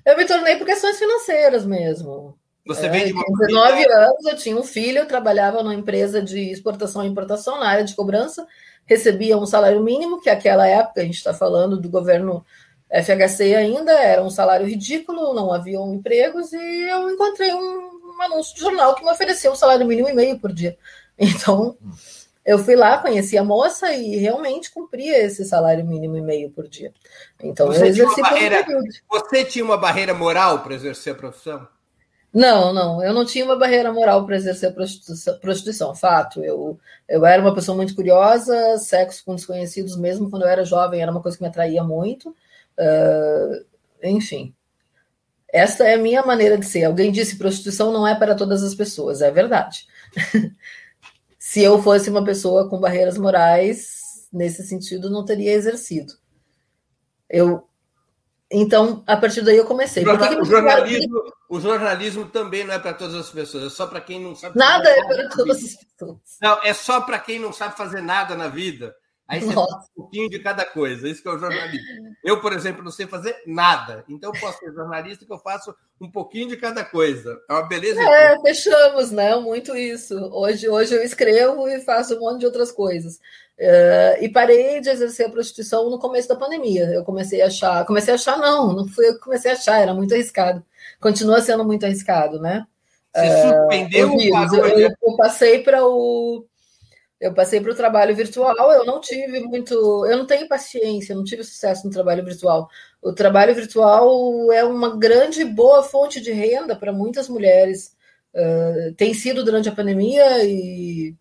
[0.04, 2.38] Eu me tornei por questões financeiras mesmo.
[2.66, 6.20] Você é, vem de uma 19 anos, eu tinha um filho, eu trabalhava numa empresa
[6.20, 8.46] de exportação e importação na área de cobrança,
[8.84, 12.44] recebia um salário mínimo, que naquela época, a gente está falando do governo
[12.90, 18.54] FHC ainda, era um salário ridículo, não haviam empregos, e eu encontrei um, um anúncio
[18.54, 20.76] de jornal que me ofereceu um salário mínimo e meio por dia.
[21.18, 21.76] Então,
[22.44, 26.68] eu fui lá, conheci a moça e realmente cumpria esse salário mínimo e meio por
[26.68, 26.92] dia.
[27.42, 28.66] Então, você eu exerci tinha barreira,
[29.08, 31.66] Você tinha uma barreira moral para exercer a profissão?
[32.32, 36.44] Não, não, eu não tinha uma barreira moral para exercer a prostituição, prostituição, fato.
[36.44, 41.00] Eu, eu era uma pessoa muito curiosa, sexo com desconhecidos, mesmo quando eu era jovem,
[41.00, 42.28] era uma coisa que me atraía muito.
[42.78, 43.64] Uh,
[44.02, 44.54] enfim,
[45.57, 46.84] essa é a minha maneira de ser.
[46.84, 49.86] Alguém disse prostituição não é para todas as pessoas, é verdade.
[51.38, 56.12] Se eu fosse uma pessoa com barreiras morais, nesse sentido, não teria exercido.
[57.28, 57.66] Eu
[58.50, 60.07] então, a partir daí eu comecei.
[60.07, 63.70] O, que que o, jornalismo, o jornalismo também não é para todas as pessoas, é
[63.70, 64.57] só para quem não sabe.
[64.57, 66.18] Nada é para todas as pessoas.
[66.40, 68.94] Não, é só para quem não sabe fazer nada na vida.
[69.29, 69.72] Aí você Nossa.
[69.72, 71.09] faz um pouquinho de cada coisa.
[71.09, 72.16] Isso que é o jornalismo.
[72.22, 74.05] Eu, por exemplo, não sei fazer nada.
[74.09, 77.41] Então, eu posso ser jornalista que eu faço um pouquinho de cada coisa.
[77.49, 78.01] É uma beleza.
[78.01, 79.35] É, fechamos, né?
[79.37, 80.14] Muito isso.
[80.33, 83.16] Hoje, hoje eu escrevo e faço um monte de outras coisas.
[83.59, 86.85] Uh, e parei de exercer a prostituição no começo da pandemia.
[86.85, 87.85] Eu comecei a achar.
[87.85, 90.64] Comecei a achar, não, não fui eu que comecei a achar, era muito arriscado.
[91.01, 92.64] Continua sendo muito arriscado, né?
[93.16, 94.20] Surpreendeu uh,
[94.55, 96.45] eu, eu, eu passei para o
[97.20, 99.74] eu passei para o trabalho virtual, eu não tive muito,
[100.06, 102.68] eu não tenho paciência, não tive sucesso no trabalho virtual.
[103.02, 107.96] O trabalho virtual é uma grande boa fonte de renda para muitas mulheres.
[108.34, 111.14] Uh, tem sido durante a pandemia e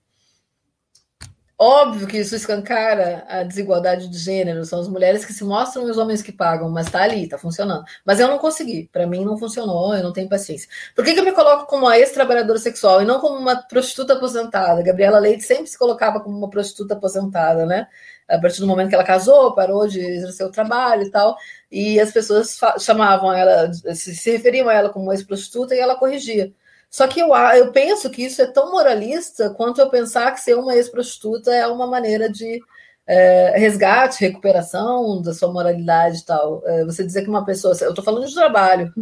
[1.58, 5.92] Óbvio que isso escancara a desigualdade de gênero, são as mulheres que se mostram e
[5.92, 7.86] os homens que pagam, mas tá ali, tá funcionando.
[8.04, 10.68] Mas eu não consegui, para mim não funcionou, eu não tenho paciência.
[10.94, 14.14] Por que, que eu me coloco como uma ex-trabalhadora sexual e não como uma prostituta
[14.16, 14.84] aposentada?
[14.84, 17.88] Gabriela Leite sempre se colocava como uma prostituta aposentada, né?
[18.28, 21.38] A partir do momento que ela casou, parou de exercer o trabalho e tal,
[21.72, 26.52] e as pessoas chamavam ela, se, referiam a ela como ex-prostituta e ela corrigia.
[26.96, 30.56] Só que eu, eu penso que isso é tão moralista quanto eu pensar que ser
[30.56, 32.62] uma ex-prostituta é uma maneira de
[33.06, 36.64] é, resgate, recuperação da sua moralidade e tal.
[36.66, 37.76] É, você dizer que uma pessoa.
[37.82, 38.94] Eu estou falando de trabalho.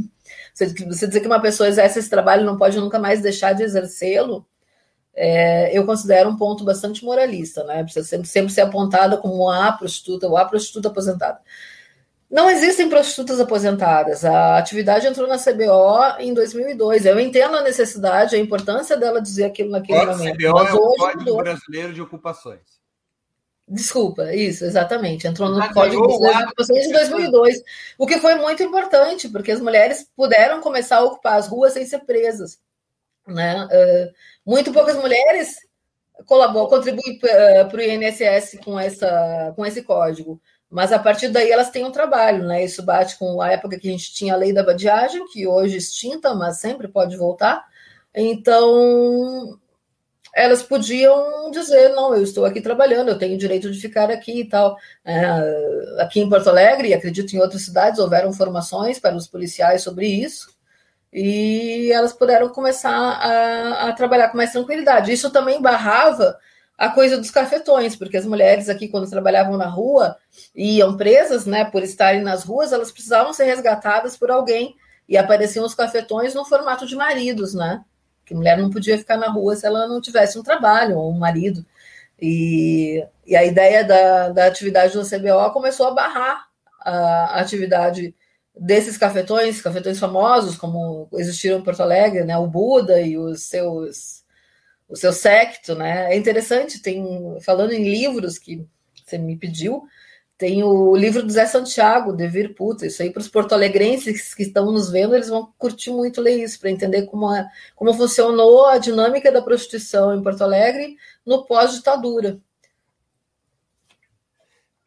[0.56, 3.64] Você, você dizer que uma pessoa exerce esse trabalho não pode nunca mais deixar de
[3.64, 4.44] exercê-lo,
[5.16, 7.84] é, eu considero um ponto bastante moralista, né?
[7.84, 11.40] Precisa sempre, sempre ser apontada como a prostituta ou a prostituta aposentada.
[12.34, 14.26] Não existem prostitutas aposentadas.
[14.26, 17.06] A atividade entrou na CBO em 2002.
[17.06, 20.38] Eu entendo a necessidade, a importância dela dizer aquilo naquele Código momento.
[20.38, 22.82] CBO mas é o Código Brasileiro de Ocupações.
[23.68, 25.28] Desculpa, isso, exatamente.
[25.28, 27.64] Entrou no Código Brasileiro de Ocupações em 2002.
[28.00, 31.86] O que foi muito importante, porque as mulheres puderam começar a ocupar as ruas sem
[31.86, 32.60] ser presas.
[33.28, 33.64] Né?
[33.64, 34.12] Uh,
[34.44, 35.60] muito poucas mulheres
[36.26, 40.42] colabora, contribui para o INSS com, essa, com esse código.
[40.74, 42.66] Mas a partir daí elas têm um trabalho, né?
[42.66, 45.78] Isso bate com a época que a gente tinha a lei da vadiagem, que hoje
[45.78, 47.64] extinta, mas sempre pode voltar.
[48.12, 49.60] Então,
[50.34, 54.50] elas podiam dizer, não, eu estou aqui trabalhando, eu tenho direito de ficar aqui e
[54.50, 54.76] tal.
[55.06, 59.84] É, aqui em Porto Alegre, e acredito em outras cidades, houveram formações para os policiais
[59.84, 60.56] sobre isso,
[61.14, 65.14] e elas puderam começar a, a trabalhar com mais tranquilidade.
[65.14, 66.36] Isso também barrava
[66.84, 70.18] a coisa dos cafetões, porque as mulheres aqui, quando trabalhavam na rua
[70.54, 74.76] e iam presas, né, por estarem nas ruas, elas precisavam ser resgatadas por alguém
[75.08, 77.86] e apareciam os cafetões no formato de maridos, né?
[78.26, 81.18] Que mulher não podia ficar na rua se ela não tivesse um trabalho ou um
[81.18, 81.66] marido.
[82.22, 86.48] E, e a ideia da, da atividade do CBO começou a barrar
[86.82, 88.14] a, atividade
[88.60, 92.38] desses cafetões, cafetões famosos, como existiram em Porto Alegre, né?
[92.38, 94.23] O Buda e os seus
[94.88, 96.14] o seu secto, né?
[96.14, 97.04] É interessante, tem
[97.42, 98.66] falando em livros que
[99.06, 99.88] você me pediu,
[100.38, 104.72] tem o livro do Zé Santiago, Devir Puta, isso aí para os porto-alegrenses que estão
[104.72, 108.78] nos vendo, eles vão curtir muito ler isso, para entender como, é, como funcionou a
[108.78, 112.42] dinâmica da prostituição em Porto Alegre no pós-ditadura.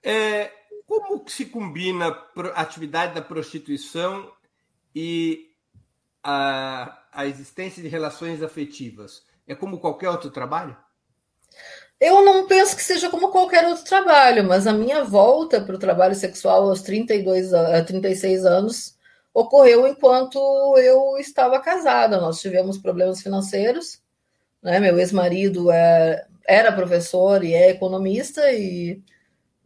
[0.03, 0.53] É,
[0.87, 2.09] como se combina
[2.55, 4.31] a atividade da prostituição
[4.95, 5.51] e
[6.23, 9.25] a, a existência de relações afetivas?
[9.47, 10.77] É como qualquer outro trabalho?
[12.01, 15.79] Eu não penso que seja como qualquer outro trabalho, mas a minha volta para o
[15.79, 18.97] trabalho sexual aos 32 a 36 anos
[19.33, 20.39] ocorreu enquanto
[20.79, 22.21] eu estava casada.
[22.21, 24.03] Nós tivemos problemas financeiros,
[24.63, 24.79] né?
[24.81, 29.01] Meu ex-marido é, era professor e é economista e,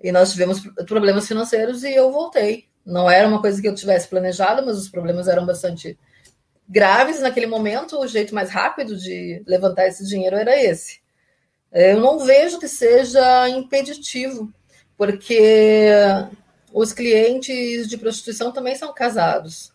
[0.01, 2.69] e nós tivemos problemas financeiros e eu voltei.
[2.87, 5.99] Não era uma coisa que eu tivesse planejado, mas os problemas eram bastante
[6.71, 11.01] graves naquele momento, o jeito mais rápido de levantar esse dinheiro era esse.
[11.73, 14.53] Eu não vejo que seja impeditivo,
[14.97, 15.89] porque
[16.73, 19.73] os clientes de prostituição também são casados.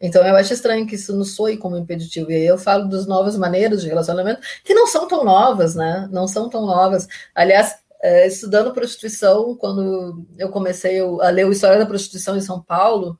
[0.00, 2.30] Então eu acho estranho que isso não soe como impeditivo.
[2.30, 6.08] E aí eu falo das novas maneiras de relacionamento, que não são tão novas, né?
[6.10, 7.06] Não são tão novas.
[7.34, 12.58] Aliás, é, estudando prostituição, quando eu comecei a ler o História da Prostituição em São
[12.62, 13.18] Paulo,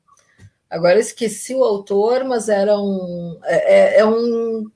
[0.71, 3.37] Agora esqueci o autor, mas era um.
[3.43, 4.71] É, é, é um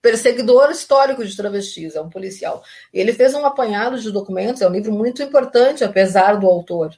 [0.00, 2.62] perseguidor histórico de travestis, é um policial.
[2.94, 6.96] Ele fez um apanhado de documentos, é um livro muito importante, apesar do autor,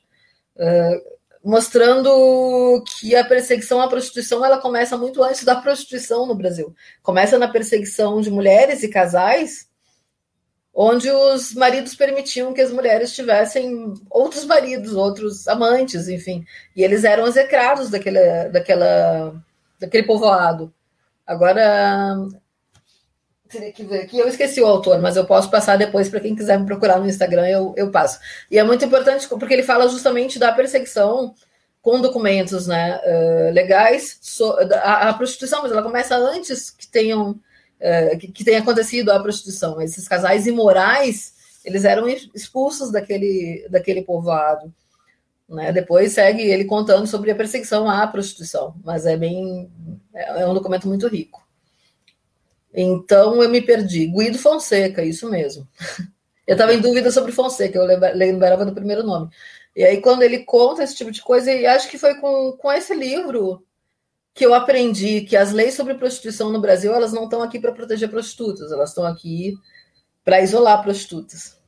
[0.56, 6.74] uh, mostrando que a perseguição à prostituição ela começa muito antes da prostituição no Brasil.
[7.02, 9.66] Começa na perseguição de mulheres e casais
[10.74, 16.44] onde os maridos permitiam que as mulheres tivessem outros maridos, outros amantes, enfim.
[16.74, 19.34] E eles eram execrados daquele, daquela,
[19.78, 20.72] daquele povoado.
[21.26, 22.16] Agora,
[23.48, 24.18] teria que ver aqui.
[24.18, 27.06] Eu esqueci o autor, mas eu posso passar depois para quem quiser me procurar no
[27.06, 28.18] Instagram, eu, eu passo.
[28.50, 31.34] E é muito importante porque ele fala justamente da perseguição
[31.82, 34.18] com documentos né, uh, legais.
[34.22, 37.38] So, a, a prostituição, mas ela começa antes que tenham
[37.82, 39.80] é, que, que tem acontecido a prostituição.
[39.82, 44.72] Esses casais imorais, eles eram expulsos daquele, daquele povoado.
[45.48, 45.72] Né?
[45.72, 49.68] Depois segue ele contando sobre a perseguição à prostituição, mas é bem
[50.14, 51.46] é, é um documento muito rico.
[52.72, 54.06] Então eu me perdi.
[54.06, 55.68] Guido Fonseca, isso mesmo.
[56.44, 59.30] Eu estava em dúvida sobre Fonseca, eu lembrava do primeiro nome.
[59.76, 62.72] E aí, quando ele conta esse tipo de coisa, e acho que foi com, com
[62.72, 63.64] esse livro
[64.34, 67.72] que eu aprendi que as leis sobre prostituição no Brasil elas não estão aqui para
[67.72, 69.54] proteger prostitutas, elas estão aqui
[70.24, 71.60] para isolar prostitutas.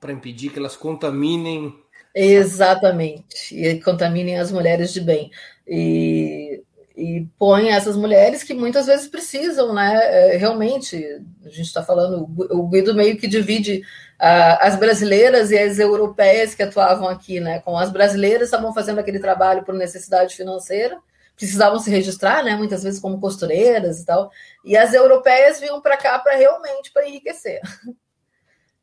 [0.00, 1.74] Para impedir que elas contaminem.
[2.14, 5.30] Exatamente, e contaminem as mulheres de bem.
[5.66, 6.62] E,
[6.96, 10.34] e põe essas mulheres que muitas vezes precisam, né?
[10.34, 10.96] É, realmente,
[11.44, 13.82] a gente está falando, o Guido meio que divide
[14.20, 17.60] uh, as brasileiras e as europeias que atuavam aqui, né?
[17.60, 20.98] Com as brasileiras estavam fazendo aquele trabalho por necessidade financeira,
[21.42, 24.30] precisavam se registrar, né, muitas vezes como costureiras e tal,
[24.64, 27.60] e as europeias vinham para cá para realmente para enriquecer.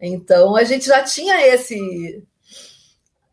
[0.01, 2.25] Então a gente já tinha esse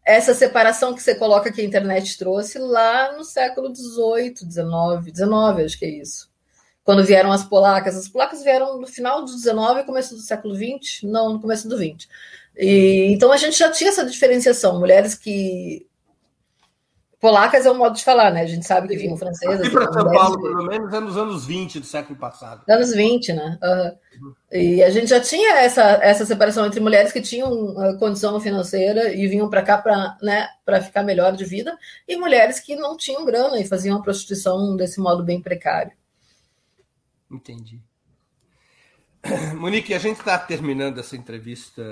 [0.05, 5.65] essa separação que você coloca que a internet trouxe lá no século XVIII, XIX, XIX,
[5.65, 6.31] acho que é isso.
[6.85, 11.03] Quando vieram as polacas, as polacas vieram no final do XIX começo do século XX,
[11.03, 12.09] não, no começo do XX.
[12.57, 15.87] E, então a gente já tinha essa diferenciação, mulheres que
[17.19, 18.43] Polacas é um modo de falar, né?
[18.43, 19.61] A gente sabe que vinham francesas.
[19.61, 22.63] Aqui para São Paulo, pelo menos, é nos anos 20 do século passado.
[22.69, 23.59] Anos 20, né?
[24.21, 24.35] Uhum.
[24.53, 29.15] E a gente já tinha essa, essa separação entre mulheres que tinham uh, condição financeira
[29.15, 30.49] e vinham para cá para né,
[30.83, 35.01] ficar melhor de vida, e mulheres que não tinham grana e faziam a prostituição desse
[35.01, 35.93] modo bem precário.
[37.31, 37.81] Entendi.
[39.57, 41.83] Monique, a gente está terminando essa entrevista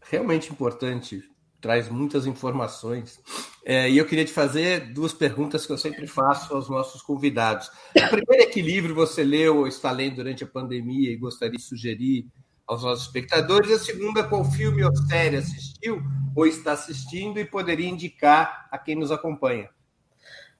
[0.00, 1.22] realmente importante,
[1.60, 3.20] traz muitas informações.
[3.64, 7.70] É, e eu queria te fazer duas perguntas que eu sempre faço aos nossos convidados.
[8.00, 11.56] A primeira é que livro você leu ou está lendo durante a pandemia e gostaria
[11.56, 12.26] de sugerir
[12.66, 13.70] aos nossos espectadores.
[13.72, 16.02] A segunda, qual filme ou série assistiu
[16.34, 19.68] ou está assistindo e poderia indicar a quem nos acompanha.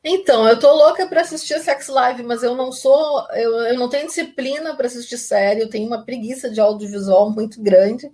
[0.03, 3.88] Então, eu tô louca para assistir Sex Live, mas eu não sou, eu, eu não
[3.88, 8.11] tenho disciplina para assistir série, eu tenho uma preguiça de audiovisual muito grande.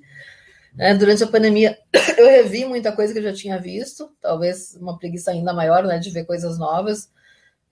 [0.74, 0.94] Né?
[0.94, 1.78] Durante a pandemia,
[2.18, 5.98] eu revi muita coisa que eu já tinha visto, talvez uma preguiça ainda maior, né,
[5.98, 7.08] de ver coisas novas.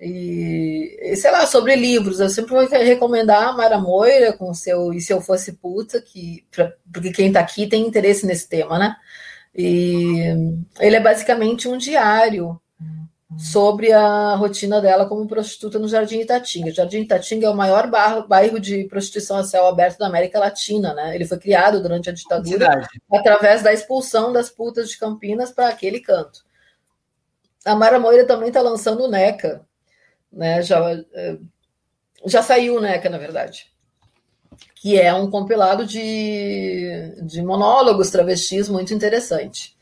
[0.01, 4.93] E, e sei lá, sobre livros, eu sempre vou recomendar a Mara Moira com seu
[4.93, 8.79] E Se Eu Fosse Puta, que, pra, porque quem está aqui tem interesse nesse tema,
[8.79, 8.97] né?
[9.55, 10.17] E
[10.81, 12.61] ele é basicamente um diário
[13.39, 16.71] sobre a rotina dela como prostituta no Jardim Itatinga.
[16.71, 17.89] O Jardim Itatinga é o maior
[18.27, 21.15] bairro de prostituição a céu aberto da América Latina, né?
[21.15, 22.89] Ele foi criado durante a ditadura Cidade.
[23.11, 26.45] através da expulsão das putas de Campinas para aquele canto.
[27.65, 29.65] A Mara Moira também está lançando o NECA,
[30.33, 30.63] né?
[30.63, 31.39] Já, eh,
[32.27, 33.71] já saiu o NECA, na verdade.
[34.75, 39.77] Que é um compilado de, de monólogos travestis muito interessante.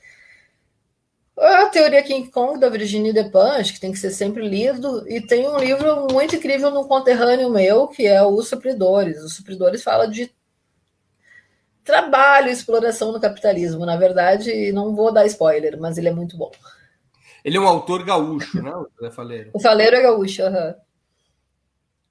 [1.40, 5.48] A teoria King Kong da Virginia Despentes, que tem que ser sempre lido, e tem
[5.48, 9.22] um livro muito incrível no conterrâneo meu, que é Os Supridores.
[9.22, 10.30] Os Supridores fala de
[11.82, 13.86] trabalho e exploração no capitalismo.
[13.86, 16.52] Na verdade, não vou dar spoiler, mas ele é muito bom.
[17.42, 18.72] Ele é um autor gaúcho, né?
[19.00, 19.50] O Faleiro.
[19.54, 20.74] O Faleiro é gaúcho, uhum.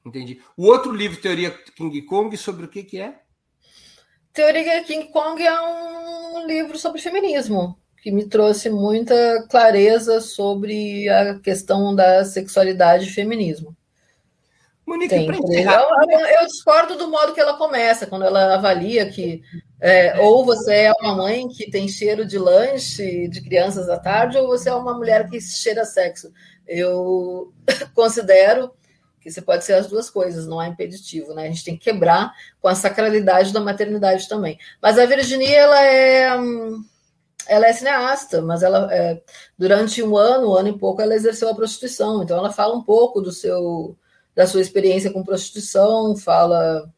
[0.08, 0.42] Entendi.
[0.58, 3.20] O outro livro, Teoria King Kong, sobre o que, que é?
[4.34, 11.40] Teoria King Kong é um livro sobre feminismo que me trouxe muita clareza sobre a
[11.40, 13.76] questão da sexualidade e feminismo.
[14.90, 15.86] Monique, Tem, encerrar...
[16.10, 19.44] eu, eu, discordo do modo que ela começa, quando ela avalia que
[19.80, 24.40] é, ou você é uma mãe que tem cheiro de lanche de crianças à tarde,
[24.40, 26.34] ou você é uma mulher que cheira sexo.
[26.68, 27.54] Eu
[27.94, 28.74] considero
[29.22, 31.44] que você pode ser as duas coisas, não é impeditivo, né?
[31.44, 34.58] A gente tem que quebrar com a sacralidade da maternidade também.
[34.82, 36.36] Mas a Virginia, ela é.
[36.36, 36.84] Hum,
[37.50, 39.22] ela é cineasta, mas ela é,
[39.58, 42.24] durante um ano, um ano e pouco, ela exerceu a prostituição.
[42.24, 43.98] Então ela fala um pouco do seu
[44.36, 46.90] da sua experiência com prostituição, fala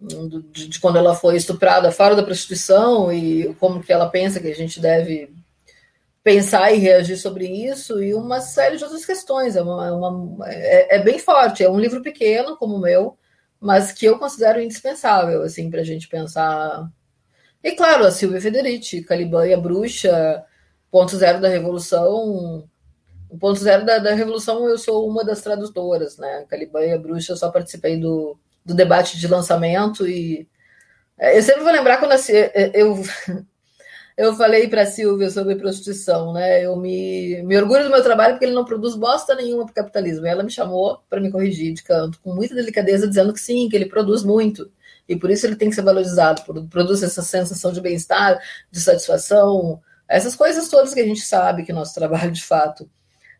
[0.00, 4.38] hum, de, de, quando ela foi estuprada fora da prostituição e como que ela pensa
[4.38, 5.34] que a gente deve
[6.22, 9.56] pensar e reagir sobre isso e uma série de outras questões.
[9.56, 11.64] É, uma, uma, é, é bem forte.
[11.64, 13.18] É um livro pequeno como o meu,
[13.60, 16.88] mas que eu considero indispensável assim para a gente pensar
[17.64, 20.44] e claro, a Silvia Federici, Caliban e a Bruxa,
[20.90, 22.68] Ponto Zero da Revolução.
[23.30, 26.44] O Ponto Zero da, da Revolução eu sou uma das tradutoras, né?
[26.48, 30.46] Caliban e a Bruxa, eu só participei do, do debate de lançamento e
[31.18, 32.12] é, eu sempre vou lembrar quando
[32.74, 33.02] eu,
[34.14, 36.66] eu falei para a Silvia sobre prostituição, né?
[36.66, 39.74] Eu me, me orgulho do meu trabalho porque ele não produz bosta nenhuma para o
[39.74, 40.26] capitalismo.
[40.26, 43.70] E ela me chamou para me corrigir de canto, com muita delicadeza, dizendo que sim,
[43.70, 44.70] que ele produz muito
[45.08, 48.40] e por isso ele tem que ser valorizado, produz essa sensação de bem-estar,
[48.70, 52.88] de satisfação, essas coisas todas que a gente sabe que o nosso trabalho de fato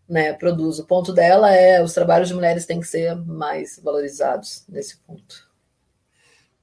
[0.09, 0.79] né, produz.
[0.79, 5.49] O ponto dela é os trabalhos de mulheres têm que ser mais valorizados nesse ponto.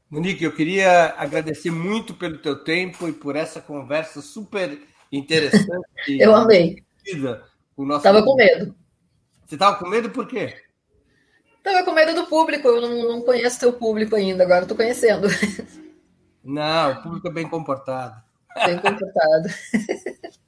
[0.10, 4.78] Monique, eu queria agradecer muito pelo teu tempo e por essa conversa super
[5.12, 5.88] interessante.
[6.20, 6.84] eu amei.
[7.98, 8.76] Estava com medo.
[9.46, 10.54] Você estava com medo por quê?
[11.64, 15.28] Tava com medo do público, eu não, não conheço teu público ainda, agora estou conhecendo.
[16.44, 18.16] Não, o público é bem comportado.
[18.66, 19.48] Bem comportado.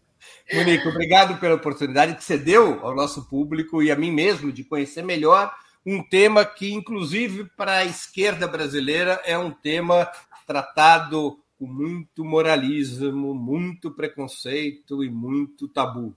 [0.51, 4.63] Monique, obrigado pela oportunidade que você deu ao nosso público e a mim mesmo de
[4.63, 5.53] conhecer melhor
[5.85, 10.09] um tema que, inclusive, para a esquerda brasileira é um tema
[10.47, 16.15] tratado com muito moralismo, muito preconceito e muito tabu.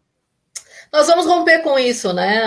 [0.93, 2.43] Nós vamos romper com isso, né?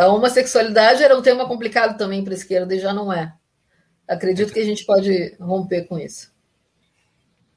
[0.00, 3.34] A homossexualidade era um tema complicado também para a esquerda e já não é.
[4.08, 6.32] Acredito que a gente pode romper com isso.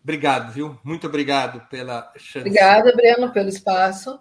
[0.04, 0.80] Obrigado, viu?
[0.84, 2.40] Muito obrigado pela chance.
[2.40, 4.20] Obrigada, Breno, pelo espaço.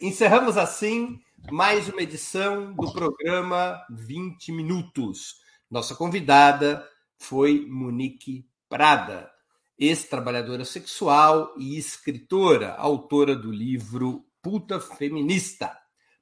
[0.00, 1.18] Encerramos assim
[1.50, 5.36] mais uma edição do programa 20 Minutos.
[5.70, 6.86] Nossa convidada
[7.16, 9.30] foi Monique Prada
[9.78, 15.72] ex-trabalhadora sexual e escritora, autora do livro Puta Feminista.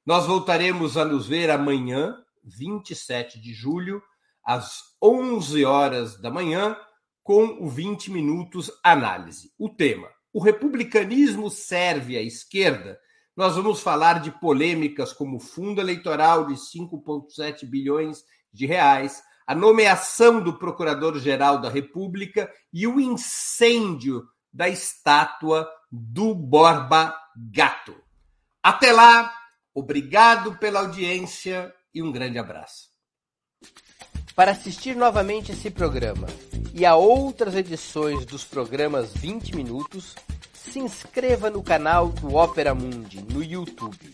[0.05, 4.01] Nós voltaremos a nos ver amanhã, 27 de julho,
[4.45, 6.77] às 11 horas da manhã,
[7.23, 9.51] com o 20 Minutos Análise.
[9.57, 12.99] O tema: O republicanismo serve à esquerda?
[13.35, 20.41] Nós vamos falar de polêmicas como fundo eleitoral de 5,7 bilhões de reais, a nomeação
[20.41, 27.95] do Procurador-Geral da República e o incêndio da estátua do Borba Gato.
[28.61, 29.33] Até lá,
[29.73, 32.89] obrigado pela audiência e um grande abraço.
[34.35, 36.27] Para assistir novamente esse programa
[36.73, 40.13] e a outras edições dos programas 20 Minutos,
[40.53, 44.13] se inscreva no canal do Opera Mundi no YouTube.